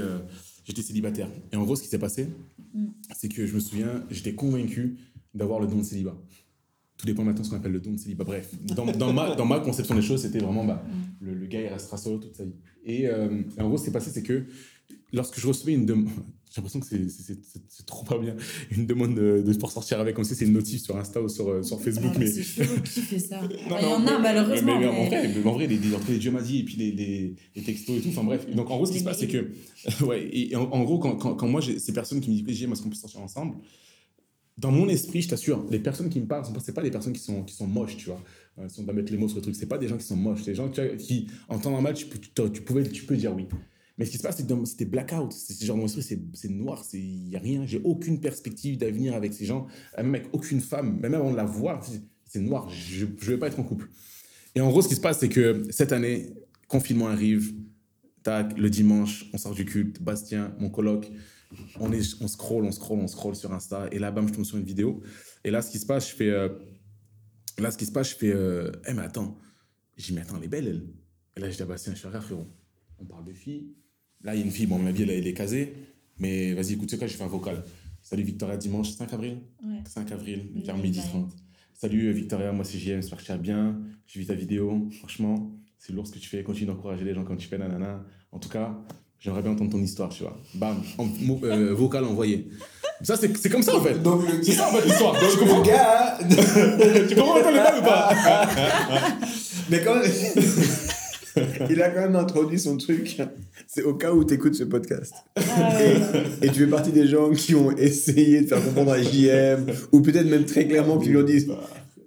[0.65, 1.29] j'étais célibataire.
[1.53, 2.29] Et en gros, ce qui s'est passé,
[2.73, 2.87] mm.
[3.15, 4.97] c'est que je me souviens, j'étais convaincu
[5.35, 6.17] d'avoir le don de célibat
[6.97, 8.25] tout dépend maintenant de ce qu'on appelle le don de célibat.
[8.25, 10.85] Bref, dans, dans, ma, dans ma conception des choses, c'était vraiment bah,
[11.21, 12.55] le, le, gars, il restera solo toute sa vie.
[12.85, 14.45] Et, euh, en gros, ce qui s'est passé, c'est que
[15.13, 16.13] lorsque je recevais une demande,
[16.55, 17.09] j'ai l'impression que
[17.69, 18.37] c'est trop pas bien,
[18.71, 21.29] une demande de, de pour sortir avec, comme si c'est une notif sur Insta ou
[21.29, 22.13] sur, euh, sur Facebook.
[22.15, 23.41] Ah, mais c'est chelou qui fait ça.
[23.51, 24.79] il y en a malheureusement.
[24.79, 27.35] Mais, En, vrai, en vrai, les, les, les Dieu m'a dit et puis les, les,
[27.57, 28.49] les, textos et tout, enfin bref.
[28.55, 29.51] Donc en gros, ce qui se passe, c'est que,
[30.05, 32.89] ouais, et en, gros, quand, quand, quand moi, ces personnes qui me disent, est-ce qu'on
[32.89, 33.57] peut sortir ensemble?
[34.57, 37.23] Dans mon esprit, je t'assure, les personnes qui me parlent, ce pas des personnes qui
[37.23, 38.23] sont, qui sont moches, tu vois.
[38.61, 40.07] Euh, si on doit mettre les mots sur le truc, c'est pas des gens qui
[40.07, 40.43] sont moches.
[40.45, 43.49] C'est des gens qui, en temps normal, tu, tu, pouvais, tu peux dire oui.
[43.97, 45.33] Mais ce qui se passe, c'était blackout.
[45.33, 46.03] C'est genre, mon esprit,
[46.35, 47.65] c'est noir, il n'y a rien.
[47.65, 49.67] J'ai aucune perspective d'avenir avec ces gens,
[49.97, 51.85] même avec aucune femme, même avant de la voir,
[52.27, 52.69] c'est noir.
[52.71, 53.89] Je ne vais pas être en couple.
[54.57, 56.35] Et en gros, ce qui se passe, c'est que cette année,
[56.69, 57.55] confinement arrive,
[58.23, 61.11] tac, le dimanche, on sort du culte, Bastien, mon coloc,
[61.79, 63.89] on, est, on scroll, on scroll, on scroll sur Insta.
[63.93, 65.03] Et là, bam, je tombe sur une vidéo.
[65.45, 66.31] Et là, ce qui se passe, je fais.
[66.31, 66.49] Euh,
[67.59, 68.33] là, ce qui se passe, je fais.
[68.33, 69.39] Euh, eh, mais attends.
[69.97, 70.87] J'ai dit, mais attends, elle est belle, elle.
[71.37, 72.47] Et là, je dis, ah bah, c'est un frérot.
[72.99, 73.75] On parle de filles.
[74.25, 75.75] Là, il y a une fille, bon, ma vie, elle, elle est casée.
[76.19, 77.63] Mais vas-y, écoute ce cas, je fais un vocal.
[78.01, 79.79] Salut Victoria, dimanche 5 avril ouais.
[79.87, 81.31] 5 avril, vers midi 30.
[81.73, 83.81] Salut Victoria, moi c'est JM, j'espère que tu vas bien.
[84.07, 86.43] J'ai vu ta vidéo, franchement, c'est lourd ce que tu fais.
[86.43, 88.05] Continue d'encourager les gens quand tu fais nanana.
[88.31, 88.79] En tout cas,
[89.25, 90.37] J'aimerais bien entendre ton histoire, tu vois.
[90.53, 90.83] Bam,
[91.45, 92.47] euh, vocal envoyé.
[93.01, 93.97] Ça, c'est comme ça, en fait.
[94.43, 95.15] C'est ça, en fait, l'histoire.
[95.15, 96.19] Donc, le gars...
[97.09, 98.13] tu comprends le bail ou pas?
[99.71, 100.13] Mais quand même...
[101.71, 103.17] Il a quand même introduit son truc.
[103.67, 105.15] C'est au cas où tu écoutes ce podcast.
[105.37, 105.79] Ah
[106.43, 110.01] et, tu fais partie des gens qui ont essayé de faire comprendre à JM, ou
[110.01, 111.47] peut-être même très clairement qui lui ont dit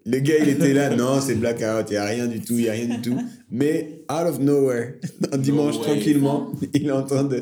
[0.09, 2.63] le gars, il était là, non, c'est blackout, il n'y a rien du tout, il
[2.63, 3.17] n'y a rien du tout.
[3.51, 4.93] Mais out of nowhere,
[5.34, 7.41] un dimanche, tranquillement, il entend de.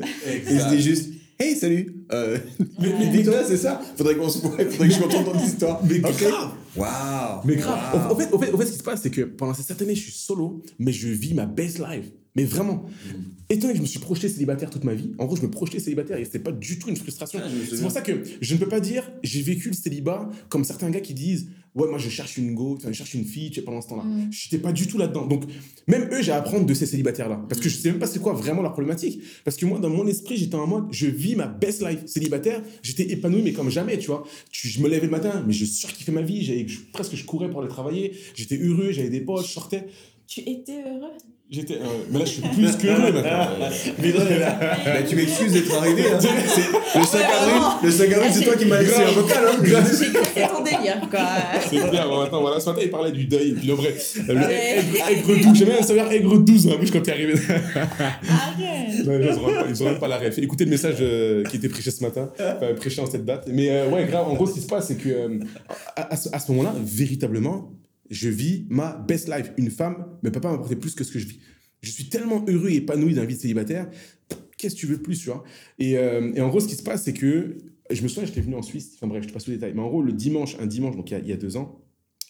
[0.50, 1.94] Il se dit juste, hey, salut.
[2.12, 2.38] Euh,
[2.78, 3.80] mais, mais Victoria, c'est ça.
[3.96, 5.80] Faudrait qu'on se voit, faudrait que je m'entende ton histoire.
[5.84, 6.52] Mais grave.
[6.76, 7.40] Waouh.
[7.44, 8.10] Mais grave.
[8.10, 9.80] En, fait, en, fait, en, fait, ce qui se passe, c'est que pendant ces cette
[9.82, 12.06] année, je suis solo, mais je vis ma best life.
[12.36, 13.50] Mais vraiment, mm.
[13.50, 15.50] étant donné que je me suis projeté célibataire toute ma vie, en gros, je me
[15.50, 17.40] projetais célibataire et c'était pas du tout une frustration.
[17.42, 20.64] Ah, c'est pour ça que je ne peux pas dire j'ai vécu le célibat comme
[20.64, 23.56] certains gars qui disent ouais, moi je cherche une go, je cherche une fille, tu
[23.56, 24.02] sais, pendant ce temps-là.
[24.02, 24.28] Mm.
[24.30, 25.26] Je n'étais pas du tout là-dedans.
[25.26, 25.44] Donc,
[25.86, 27.44] même eux, j'ai à apprendre de ces célibataires-là.
[27.48, 29.22] Parce que je sais même pas c'est quoi vraiment leur problématique.
[29.44, 32.62] Parce que moi, dans mon esprit, j'étais en mode je vis ma best life célibataire,
[32.82, 34.26] j'étais épanoui, mais comme jamais, tu vois.
[34.50, 37.68] je me levais le matin, mais je surkiffais ma vie, presque je courais pour aller
[37.68, 39.86] travailler, j'étais heureux, j'avais des potes, je sortais.
[40.26, 41.12] Tu étais heureux?
[41.48, 41.74] J'étais.
[41.74, 43.48] Euh, mais là, je suis plus que heureux maintenant.
[43.98, 46.02] mais non, là, bah, tu m'excuses d'être arrivé.
[46.12, 46.18] Hein.
[46.96, 49.44] Le 5 avril, le 5 avril c'est toi qui m'as laissé un vocal.
[49.46, 49.62] Hein.
[49.64, 51.20] J'ai compris ton délire, quoi.
[51.70, 52.58] C'est bien, bon, maintenant, voilà.
[52.58, 53.50] Ce matin, il parlait du deuil.
[53.50, 53.94] Et puis, le vrai,
[54.26, 55.54] le aigre 12.
[55.56, 57.34] J'aimais bien savoir aigre 12 dans la bouche quand t'es arrivé.
[57.38, 59.06] Arrête.
[59.06, 60.38] Non, ils n'auront même pas la ref.
[60.38, 63.44] Écoutez le message euh, qui était prêché ce matin, enfin, prêché en cette date.
[63.52, 65.38] Mais euh, ouais, grave, en gros, ce qui se passe, c'est que
[65.94, 67.70] à, à ce moment-là, véritablement,
[68.10, 69.52] je vis ma best life.
[69.56, 71.38] Une femme ne peut pas m'apporter plus que ce que je vis.
[71.82, 73.88] Je suis tellement heureux et épanoui d'un vie célibataire.
[74.58, 75.44] Qu'est-ce que tu veux plus, tu vois?
[75.78, 77.58] Et, euh, et, en gros, ce qui se passe, c'est que
[77.90, 78.92] je me souviens, j'étais venu en Suisse.
[78.96, 79.72] Enfin bref, je te passe le détail.
[79.74, 81.80] Mais en gros, le dimanche, un dimanche, donc il y a, deux ans,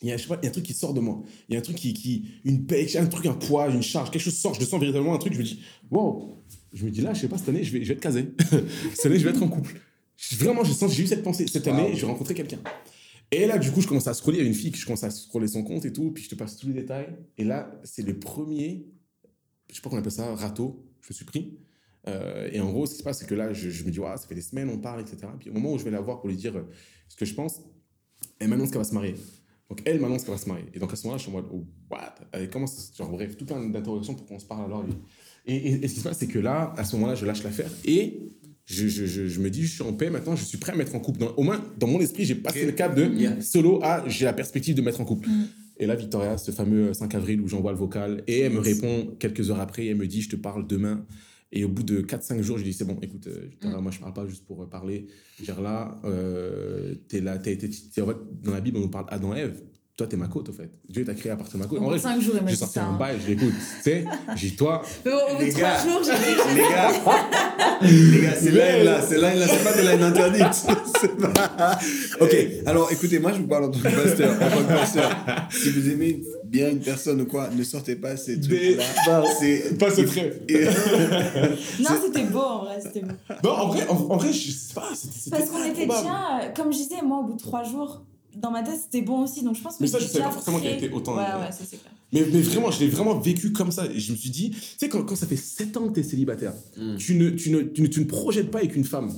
[0.03, 1.23] il y, a, je sais pas, il y a un truc qui sort de moi.
[1.49, 4.11] Il y a un truc qui, qui une paix, un truc, un poids, une charge,
[4.11, 4.55] quelque chose sort.
[4.55, 5.33] Je sens véritablement un truc.
[5.33, 5.61] Je me dis,
[5.91, 6.43] wow.
[6.73, 8.27] Je me dis là, je sais pas, cette année, je vais, je vais être casé.
[8.95, 9.81] cette année, je vais être en couple.
[10.33, 11.47] Vraiment, j'ai eu cette pensée.
[11.47, 12.59] Cette année, je vais rencontrer quelqu'un.
[13.33, 14.39] Et là, du coup, je commence à scroller.
[14.39, 16.13] Il y a une fille qui commence à scroller son compte et tout.
[16.13, 17.17] Puis je te passe tous les détails.
[17.39, 18.87] Et là, c'est le premier,
[19.69, 20.85] je sais pas qu'on appelle ça, râteau.
[21.01, 21.59] Je me suis pris.
[22.09, 24.17] Euh, et en gros, ce qui se passe, c'est que là, je, me dis, ouais,
[24.17, 25.27] ça fait des semaines, on parle, etc.
[25.39, 26.69] Puis au moment où je vais la voir pour lui dire euh,
[27.09, 27.61] ce que je pense,
[28.39, 29.15] elle m'annonce qu'elle va se marier.
[29.69, 30.67] Donc elle m'annonce qu'elle va se marier.
[30.73, 33.37] Et donc à ce moment-là, je suis en mode, oh, what Elle commence, genre, bref,
[33.37, 34.85] tout plein d'interrogations pour qu'on se parle alors.
[34.85, 34.95] Lui.
[35.47, 37.71] Et, et, ce qui se passe, c'est que là, à ce moment-là, je lâche l'affaire.
[37.85, 38.36] Et
[38.67, 40.95] je, je, je, me dis, je suis en paix maintenant, je suis prêt à mettre
[40.97, 41.25] en couple.
[41.37, 44.75] au moins, dans mon esprit, j'ai passé le cap de solo à j'ai la perspective
[44.75, 45.29] de mettre en couple.
[45.29, 45.47] Mm.
[45.79, 49.15] Et là, Victoria, ce fameux 5 avril où j'envoie le vocal, et elle me répond
[49.19, 51.05] quelques heures après, elle me dit, je te parle demain.
[51.53, 53.83] Et au bout de 4-5 jours, je dis, c'est bon, écoute, euh, Victoria, mm.
[53.83, 55.07] moi, je parle pas juste pour euh, parler.
[55.41, 57.57] Dire là, euh, es là, t'es,
[58.03, 59.63] en fait, dans la Bible, on nous parle Adam et Ève.
[59.97, 60.69] Toi, t'es ma côte, au fait.
[60.91, 61.79] Dieu t'a créé à partir de ma côte.
[61.79, 62.97] En de vrai, cinq jours, il m'a j'ai sorti un hein.
[62.99, 63.55] bail, je l'écoute.
[63.79, 66.91] tu sais, j'ai dit, toi, Mais au bout de trois jours, j'ai dit Les gars,
[67.81, 70.67] les gars, c'est line là, c'est line là, c'est pas des lines interdites.
[71.01, 71.79] C'est pas-
[72.21, 72.35] Ok,
[72.65, 75.11] alors écoutez, moi je vous parle en tant que pasteur, en tant que pasteur.
[75.51, 79.23] Si vous aimez bien une personne ou quoi, ne sortez pas ces trucs-là.
[79.39, 80.41] C'est pas secret.
[80.49, 80.65] Et-
[81.81, 83.13] Non, c'était beau en vrai, c'était beau.
[83.45, 84.89] Non, en vrai, en, en vrai, je sais pas,
[85.31, 88.05] Parce qu'on était déjà, comme je disais, moi, au bout de trois jours,
[88.41, 89.43] dans ma tête, c'était bon aussi.
[89.43, 91.41] Donc je pense que Mais ça, je savais pas forcément qu'elle était autant, Ouais, euh,
[91.47, 91.93] ouais, ça c'est clair.
[92.13, 93.87] Mais, mais vraiment, je l'ai vraiment vécu comme ça.
[93.87, 96.01] Et je me suis dit, tu sais, quand, quand ça fait 7 ans que tu
[96.01, 96.97] es célibataire, Mm.
[96.97, 99.11] tu, ne, tu, ne, tu, ne, tu ne projettes pas avec une femme.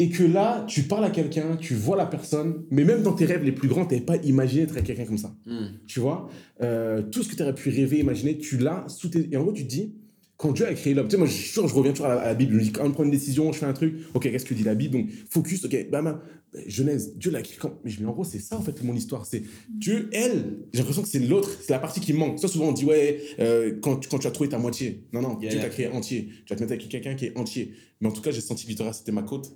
[0.00, 3.24] Et que là, tu parles à quelqu'un, tu vois la personne, mais même dans tes
[3.24, 5.34] rêves les plus grands, tu n'avais pas imaginé être avec quelqu'un comme ça.
[5.44, 5.66] Hmm.
[5.88, 6.28] Tu vois?
[6.62, 9.28] Euh, Tout ce que tu aurais pu rêver, imaginer, tu l'as sous tes...
[9.32, 9.92] Et en gros, tu te dis,
[10.36, 12.26] quand Dieu a créé l'homme, tu sais, moi, je, je reviens toujours à la, à
[12.28, 14.22] la Bible, je me dis, quand on prend une décision, je fais un truc, ok,
[14.22, 14.92] qu'est-ce que dit la Bible?
[14.98, 16.22] Donc, focus, ok, bah, bah,
[16.66, 17.78] Genèse, Dieu l'a créé quand...
[17.84, 19.26] Mais en gros, c'est ça, en fait, mon histoire.
[19.26, 22.38] C'est Dieu, elle, j'ai l'impression que c'est l'autre, c'est la partie qui me manque.
[22.38, 25.04] Ça, souvent, on dit, ouais, euh, quand, tu- quand tu as trouvé ta moitié.
[25.12, 25.68] Non, non, Yeah, Dieu yeah.
[25.68, 26.28] t'a créé entier.
[26.46, 27.72] Tu vas te mettre avec quelqu'un qui est entier.
[28.00, 29.52] Mais en tout cas, j'ai senti que Victoria, c'était ma côte.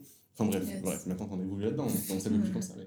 [0.49, 0.83] Enfin bref, Yes.
[0.83, 2.75] bref, maintenant qu'on évolue là-dedans, on s'aime plus comme ça.
[2.79, 2.85] Mais,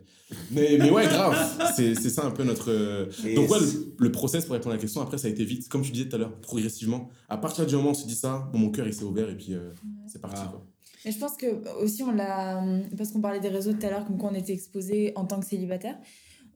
[0.51, 1.35] mais, mais ouais, grave,
[1.75, 2.71] c'est c'est ça un peu notre...
[2.71, 5.43] euh, Donc ouais, le, le process, pour répondre à la question, après, ça a été
[5.45, 7.09] vite, comme tu disais tout à l'heure, progressivement.
[7.29, 9.29] À partir du moment où on se dit ça, bon, mon cœur, il s'est ouvert
[9.29, 9.71] et puis euh,
[10.07, 10.41] c'est parti.
[10.43, 10.49] Ah.
[10.51, 10.65] Quoi.
[11.05, 11.45] Mais je pense que
[11.83, 12.63] aussi on l'a
[12.97, 15.39] parce qu'on parlait des réseaux tout à l'heure comme quoi on était exposé en tant
[15.39, 15.95] que célibataire.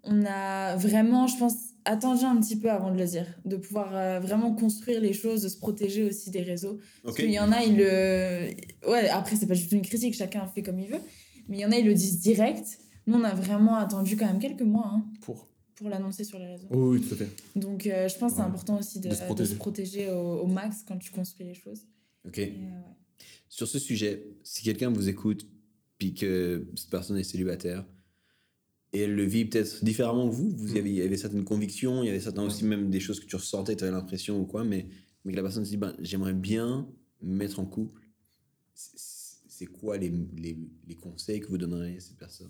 [0.04, 1.54] On a vraiment, je pense,
[1.86, 5.41] attendu un petit peu avant de le dire, de pouvoir euh, vraiment construire les choses,
[5.43, 6.80] de se protéger aussi des réseaux.
[7.03, 8.49] Parce qu'il y en a, ils le.
[8.89, 11.01] Ouais, après, c'est pas du tout une critique, chacun fait comme il veut.
[11.47, 12.80] Mais il y en a, ils le disent direct.
[13.07, 15.47] Nous, on a vraiment attendu quand même quelques mois hein, Pour...
[15.75, 16.67] pour l'annoncer sur les réseaux.
[16.69, 17.30] Oh, oui, tout à fait.
[17.55, 19.49] Donc, euh, je pense que c'est important aussi de, De se de protéger.
[19.51, 21.82] se protéger au, au max quand tu construis les choses.
[22.27, 22.38] Ok.
[22.38, 22.95] Et, euh, ouais.
[23.47, 25.47] Sur ce sujet, si quelqu'un vous écoute,
[25.97, 27.84] puis que cette personne est célibataire,
[28.94, 30.78] et elle le vit peut-être différemment que vous, vous Mm.
[30.78, 33.26] avez, il y avait certaines convictions, il y avait certains aussi même des choses que
[33.26, 34.88] tu ressentais, tu avais l'impression ou quoi, mais,
[35.26, 36.88] mais que la personne se dit, ben, j'aimerais bien
[37.22, 38.02] me mettre en couple.
[38.74, 42.50] C'est- quoi les, les, les conseils que vous donneriez à cette personne?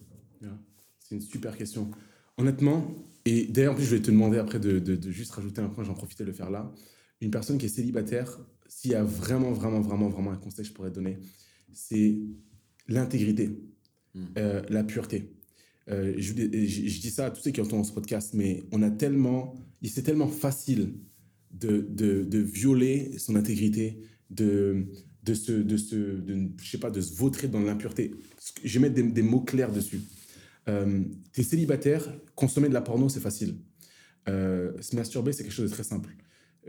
[1.00, 1.90] C'est une super question.
[2.38, 5.60] Honnêtement, et d'ailleurs, en plus, je vais te demander après de, de- de juste rajouter
[5.62, 6.72] un point, j'en profitais de le faire là.
[7.20, 10.70] Une personne qui est célibataire, s'il y a vraiment, vraiment, vraiment, vraiment un conseil que
[10.70, 11.18] je pourrais te donner,
[11.74, 12.20] c'est
[12.88, 13.60] l'intégrité,
[14.16, 14.26] Mm.
[14.38, 15.34] euh, la pureté.
[15.90, 19.56] Euh, je, dis ça à tous ceux qui entendent ce podcast, mais on a tellement,
[19.84, 20.94] c'est tellement facile
[21.52, 24.86] de, de, violer son intégrité, de,
[25.24, 26.22] de se, de se,
[26.62, 28.12] je sais pas, de se vautrer dans l'impureté.
[28.64, 30.02] Je vais mettre des, mots clairs dessus.
[30.68, 33.56] Euh, t'es célibataire, consommer de la porno, c'est facile.
[34.28, 36.16] Euh, se masturber, c'est quelque chose de très simple.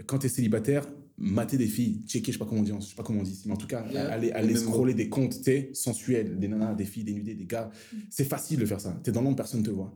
[0.07, 0.87] Quand t'es célibataire,
[1.21, 3.23] mater des filles, checker, je sais pas comment on dit, je sais pas comment on
[3.23, 4.11] dit, mais en tout cas, Yeah.
[4.11, 7.45] aller, Le aller scroller des comptes, tu sensuels, des nanas, des filles, des nudés, des
[7.45, 7.71] gars,
[8.09, 8.99] c'est facile de faire ça.
[9.05, 9.95] T'es dans l'ombre, personne te voit.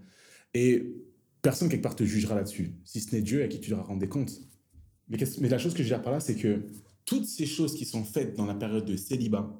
[0.52, 0.94] Et
[1.42, 4.00] personne quelque part te jugera là-dessus, si ce n'est Dieu à qui tu devras rendre
[4.00, 4.40] des comptes.
[5.08, 6.62] Mais, mais la chose que je veux dire par là, c'est que
[7.04, 9.54] toutes ces choses qui sont faites dans la période de célibat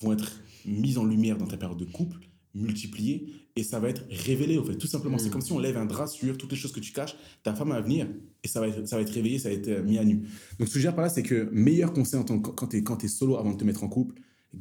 [0.00, 2.18] vont être mises en lumière dans ta période de couple,
[2.54, 3.26] multipliées,
[3.56, 4.76] et ça va être révélé, au fait.
[4.76, 5.32] Tout simplement, c'est Mm.
[5.32, 7.68] comme si on lève un drap sur toutes les choses que tu caches, ta femme
[7.70, 8.06] va venir,
[8.42, 10.16] et ça va être, ça va être réveillé, ça va être euh, mis à nu.
[10.16, 10.28] Donc,
[10.60, 12.68] ce que je veux dire par là, c'est que meilleur conseil en tant que- quand
[12.68, 14.14] tu es, quand solo avant de te mettre en couple,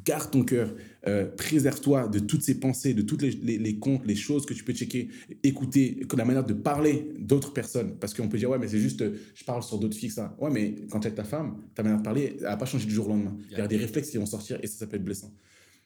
[0.06, 0.76] garde ton cœur,
[1.08, 4.54] euh, préserve-toi de toutes ces pensées, de toutes les, les, les comptes, les choses que
[4.54, 5.10] tu peux checker,
[5.42, 7.96] écouter, que la manière de parler d'autres personnes.
[8.00, 10.36] Parce qu'on peut dire, ouais, mais c'est juste, euh, je parle sur d'autres filles, ça.
[10.40, 12.66] Ouais, mais quand tu es avec ta femme, ta manière de parler, elle n'a pas
[12.68, 13.36] changé du jour au lendemain.
[13.50, 15.34] Il y a des réflexes qui vont sortir et ça, ça peut être blessant.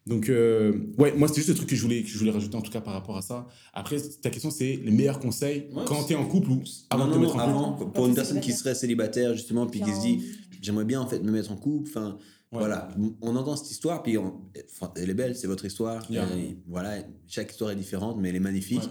[0.05, 2.55] Donc, euh, ouais, moi, c'était juste le truc que je, voulais, que je voulais rajouter
[2.57, 3.47] en tout cas par rapport à ça.
[3.73, 6.61] Après, ta question, c'est les meilleurs conseils Ouais, quand c'est- tu es en couple ou
[6.89, 7.57] avant non, de te non, mettre en non, couple.
[7.57, 10.23] avant, Quand pour une personne qui serait célibataire, justement, puis qui se dit,
[10.61, 12.17] j'aimerais bien en fait me mettre en couple, enfin,
[12.51, 12.59] Ouais.
[12.59, 12.89] Voilà,
[13.23, 14.35] on entend cette histoire, puis on-
[14.75, 16.05] enfin, elle est belle, c'est votre histoire.
[16.11, 16.25] Yeah.
[16.25, 18.83] Euh, voilà, chaque histoire est différente, mais elle est magnifique.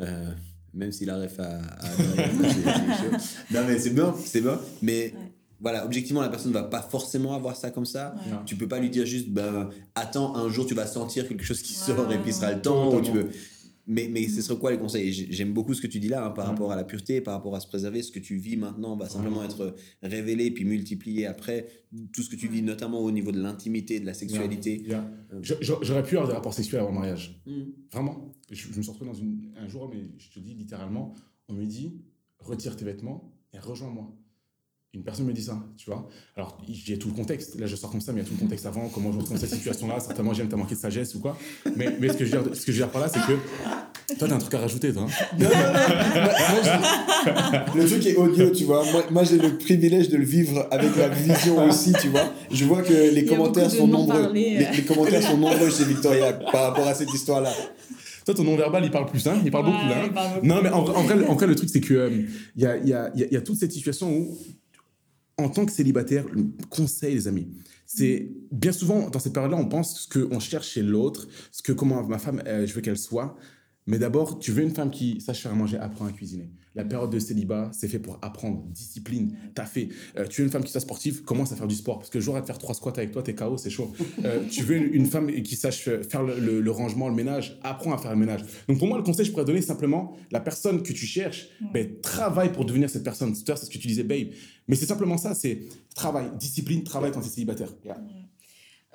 [0.00, 0.06] Ouais.
[0.08, 0.32] Euh,
[0.72, 1.60] même s'il arrive à.
[1.80, 2.16] c'est-
[3.20, 4.58] c'est non, mais c'est bien, c'est bien.
[4.82, 5.32] Mais Ouais.
[5.60, 8.14] Voilà, objectivement, la personne ne va pas forcément avoir ça comme ça.
[8.26, 8.32] Ouais.
[8.46, 11.62] Tu peux pas lui dire juste, ben, attends, un jour tu vas sentir quelque chose
[11.62, 12.94] qui Ouais, sort et puis ce sera le temps.
[12.94, 13.28] Ou tu veux...
[13.86, 15.12] Mais, mais ce serait quoi les conseils?
[15.12, 16.50] J'aime beaucoup ce que tu dis là hein, par Ouais.
[16.52, 18.02] rapport à la pureté, par rapport à se préserver.
[18.02, 19.44] Ce que tu vis maintenant va simplement Ouais.
[19.44, 21.66] être révélé puis multiplié après.
[22.12, 24.82] Tout ce que tu vis, notamment au niveau de l'intimité, de la sexualité.
[24.88, 25.06] Yeah.
[25.42, 27.42] Je- J'aurais pu avoir des rapports sexuels avant le mariage.
[27.46, 27.52] Mm.
[27.92, 28.32] Vraiment.
[28.50, 31.12] Je, je me suis retrouvé dans une, un jour, mais je te dis littéralement,
[31.48, 32.00] on me dit
[32.38, 34.16] retire tes vêtements et rejoins-moi.
[34.94, 36.08] Une personne me dit ça, tu vois.
[36.36, 37.58] Alors, y a tout le contexte.
[37.58, 39.18] Là, je sors comme ça, mais il y a tout le contexte avant, comment je
[39.18, 39.98] retrouve dans cette situation-là.
[39.98, 41.36] Certainement, j'aime, t'as manqué de sagesse ou quoi.
[41.74, 43.18] Mais, mais ce, que je veux dire, ce que je veux dire par là, c'est
[43.20, 43.32] que
[44.16, 45.06] toi, t'as un truc à rajouter, toi.
[45.08, 45.26] hein.
[45.36, 45.56] Non, non.
[47.74, 48.84] Moi, Le truc est audio, tu vois.
[48.92, 52.32] Moi, moi, j'ai le privilège de le vivre avec la vision aussi, tu vois.
[52.52, 54.32] Je vois que les y commentaires sont nombreux.
[54.32, 54.70] Les, euh.
[54.76, 57.52] les commentaires sont nombreux chez Victoria par rapport à cette histoire-là.
[58.24, 60.04] Toi, ton non-verbal, il parle plus, hein Il parle beaucoup, là.
[60.04, 60.40] Hein.
[60.42, 62.10] non, mais en, vrai, en, vrai, le truc, c'est que euh,
[62.56, 64.38] il y, a, y, a, y, a, toute cette situation où,
[65.36, 66.24] en tant que célibataire,
[66.70, 67.48] conseil, les amis,
[67.86, 71.72] c'est bien souvent, dans cette période-là, on pense ce qu'on cherche chez l'autre, ce que
[71.72, 73.36] comment ma femme, euh, je veux qu'elle soit.
[73.86, 76.50] Mais d'abord, tu veux une femme qui sache faire à manger, apprend à cuisiner.
[76.74, 79.90] La période de célibat, c'est fait pour apprendre, discipline, t'as fait.
[80.16, 81.98] Euh, tu veux une femme qui soit sportive, commence à faire du sport.
[81.98, 83.92] Parce que le jour à te faire trois squats avec toi, t'es KO, c'est chaud.
[84.24, 88.12] Euh, tu veux une, femme qui sache faire le, rangement, le ménage, apprends à faire
[88.12, 88.40] le ménage.
[88.68, 92.00] Donc pour moi, le conseil, je pourrais donner simplement, la personne que tu cherches, ben,
[92.00, 93.34] travaille pour devenir cette personne.
[93.34, 94.28] C'est ce que tu disais, babe.
[94.66, 95.60] Mais c'est simplement ça, c'est
[95.94, 97.68] travail, discipline, travail quand tu es célibataire.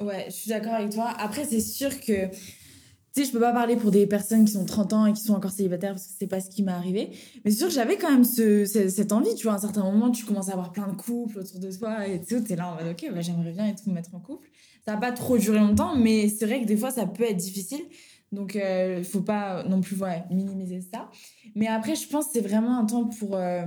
[0.01, 1.13] Ouais, je suis d'accord avec toi.
[1.17, 2.29] Après, c'est sûr que
[3.21, 5.33] sais, je peux pas parler pour des personnes qui sont 30 ans et qui sont
[5.33, 7.11] encore célibataires parce que c'est pas ce qui m'est arrivé.
[7.43, 9.53] Mais c'est sûr que j'avais quand même ce, cette envie, tu vois.
[9.53, 12.21] À un certain moment, tu commences à avoir plein de couples autour de toi et
[12.21, 14.49] tu es là en mode, ok, bah, j'aimerais bien être, me mettre en couple.
[14.85, 17.37] Ça n'a pas trop duré longtemps, mais c'est vrai que des fois, ça peut être
[17.37, 17.81] difficile.
[18.31, 19.97] Donc, il euh, faut pas non plus
[20.29, 21.09] minimiser ça.
[21.55, 23.63] Mais après, je pense que c'est vraiment un temps pour euh,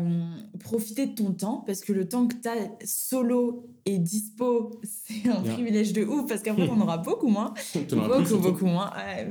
[0.60, 5.28] profiter de ton temps parce que le temps que tu as solo et dispo, c'est
[5.28, 7.54] un privilège de ouf parce qu'après, on aura beaucoup moins.
[7.90, 8.90] beaucoup, beaucoup moins.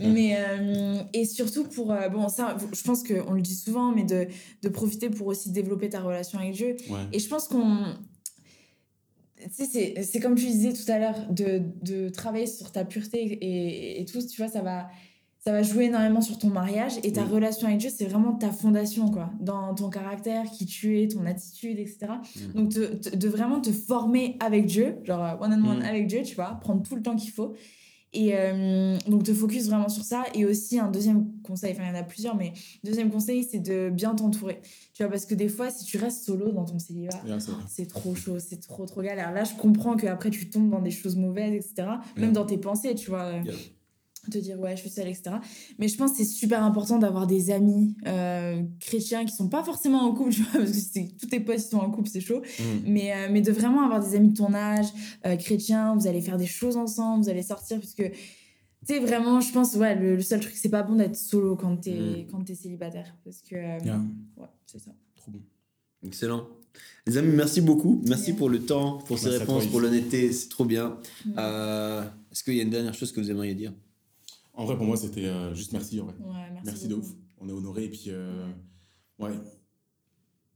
[0.00, 1.92] mais, euh, et surtout pour.
[2.12, 4.28] bon, ça, je pense qu'on le dit souvent, mais de,
[4.62, 6.76] de profiter pour aussi développer ta relation avec Dieu.
[7.12, 7.96] Et je pense qu'on
[9.56, 13.20] tu sais, c'est comme tu disais tout à l'heure, de, de, travailler sur ta pureté
[13.20, 14.88] et, et, tout, tu vois, ça va,
[15.38, 18.52] ça va jouer énormément sur ton mariage et ta relation avec Dieu, c'est vraiment ta
[18.52, 22.06] fondation, quoi, dans ton caractère, qui tu es, ton attitude, etc.
[22.36, 22.52] Mm.
[22.54, 25.82] Donc, de, vraiment te former avec Dieu, genre one-on-one mm.
[25.82, 27.54] avec Dieu, tu vois, prendre tout le temps qu'il faut.
[28.14, 30.24] Et euh, donc, te focus vraiment sur ça.
[30.34, 32.52] Et aussi, un deuxième conseil, enfin, il y en a plusieurs, mais
[32.84, 34.60] deuxième conseil, c'est de bien t'entourer.
[34.92, 37.20] Tu vois, parce que des fois, si tu restes solo dans ton célibat,
[37.68, 39.32] c'est trop chaud, c'est trop, trop galère.
[39.32, 41.88] Là, je comprends qu'après, tu tombes dans des choses mauvaises, etc.
[42.16, 43.32] Même dans tes pensées, tu vois
[44.30, 45.36] te dire ouais je suis seule etc
[45.78, 49.64] mais je pense que c'est super important d'avoir des amis euh, chrétiens qui sont pas
[49.64, 52.20] forcément en couple tu vois parce que tous tes potes ils sont en couple c'est
[52.20, 52.40] chaud.
[52.40, 52.62] Mm.
[52.86, 54.86] mais euh, mais de vraiment avoir des amis de ton âge
[55.26, 59.00] euh, chrétiens vous allez faire des choses ensemble vous allez sortir parce que tu sais
[59.00, 62.22] vraiment je pense ouais le, seul truc c'est pas bon d'être solo quand t'es es
[62.22, 62.26] mm.
[62.30, 64.92] quand t'es célibataire parce que ouais c'est ça.
[65.16, 65.40] Trop bon.
[66.06, 66.46] Excellent.
[67.06, 68.00] Les amis merci beaucoup.
[68.06, 70.96] Merci pour le temps pour ces réponses pour l'honnêteté c'est trop bien.
[71.26, 71.38] Mm.
[72.30, 73.72] est-ce qu'il y a une dernière chose que vous aimeriez dire?
[74.54, 76.00] En vrai, pour moi, c'était euh, juste merci.
[76.00, 77.06] Ouais, merci, merci de ouf.
[77.38, 77.84] On est honoré.
[77.84, 78.46] Et puis, euh,
[79.18, 79.30] ouais.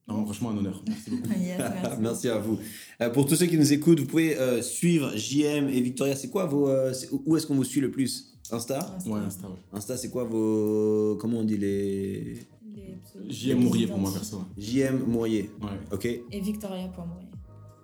[0.06, 0.82] Non, franchement, un honneur.
[0.86, 1.28] Merci beaucoup.
[2.00, 2.28] merci.
[2.28, 2.58] à vous.
[3.00, 6.14] Euh, pour tous ceux qui nous écoutent, vous pouvez suivre JM et Victoria.
[6.14, 6.68] C'est quoi vos.
[7.24, 8.32] où est-ce qu'on vous suit le plus?
[8.52, 9.48] Insta, Ouais, Insta.
[9.48, 9.56] Ouais.
[9.72, 11.16] Insta, c'est quoi vos.
[11.16, 12.46] Comment on dit les.
[13.28, 14.42] JM Mourier pour moi, perso.
[14.58, 15.50] JM Mourier.
[15.60, 15.70] Ouais.
[15.90, 16.04] Ok.
[16.04, 17.28] Et Victoria.mourier.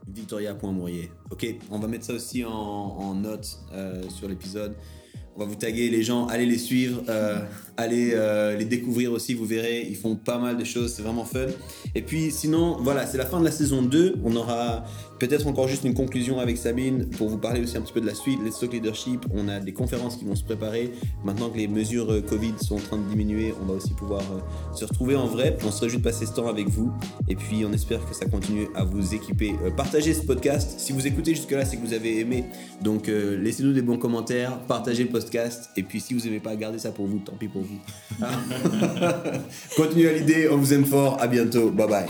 [0.07, 1.11] Victoria.mourier.
[1.31, 3.59] Ok, on va mettre ça aussi en, en note
[4.11, 4.77] sur l'épisode.
[5.35, 7.39] On va vous taguer les gens, allez les suivre, euh,
[7.79, 11.25] allez euh, les découvrir aussi, vous verrez, ils font pas mal de choses, c'est vraiment
[11.25, 11.47] fun.
[11.95, 14.85] Et puis sinon, voilà, c'est la fin de la saison 2, on aura
[15.23, 18.07] peut-être encore juste une conclusion avec Sabine pour vous parler aussi un petit peu de
[18.07, 20.91] la suite, Let's Talk Leadership, on a des conférences qui vont se préparer.
[21.25, 24.23] Maintenant que les mesures euh, Covid sont en train de diminuer, on va aussi pouvoir
[24.75, 25.57] se retrouver en vrai.
[25.65, 26.91] On se réjouit de passer ce temps avec vous
[27.29, 29.55] et puis on espère que ça continue à vous équiper.
[29.77, 32.45] partagez ce podcast, si vous écoutez jusque-là, c'est que vous avez aimé,
[32.83, 36.81] donc laissez-nous des bons commentaires, partagez le podcast et puis si vous n'aimez pas, gardez
[36.81, 37.79] ça pour vous, tant pis pour vous.
[39.77, 41.17] Continuez à l'idée, on vous aime fort.
[41.21, 41.71] À bientôt.
[41.71, 42.07] Bye bye.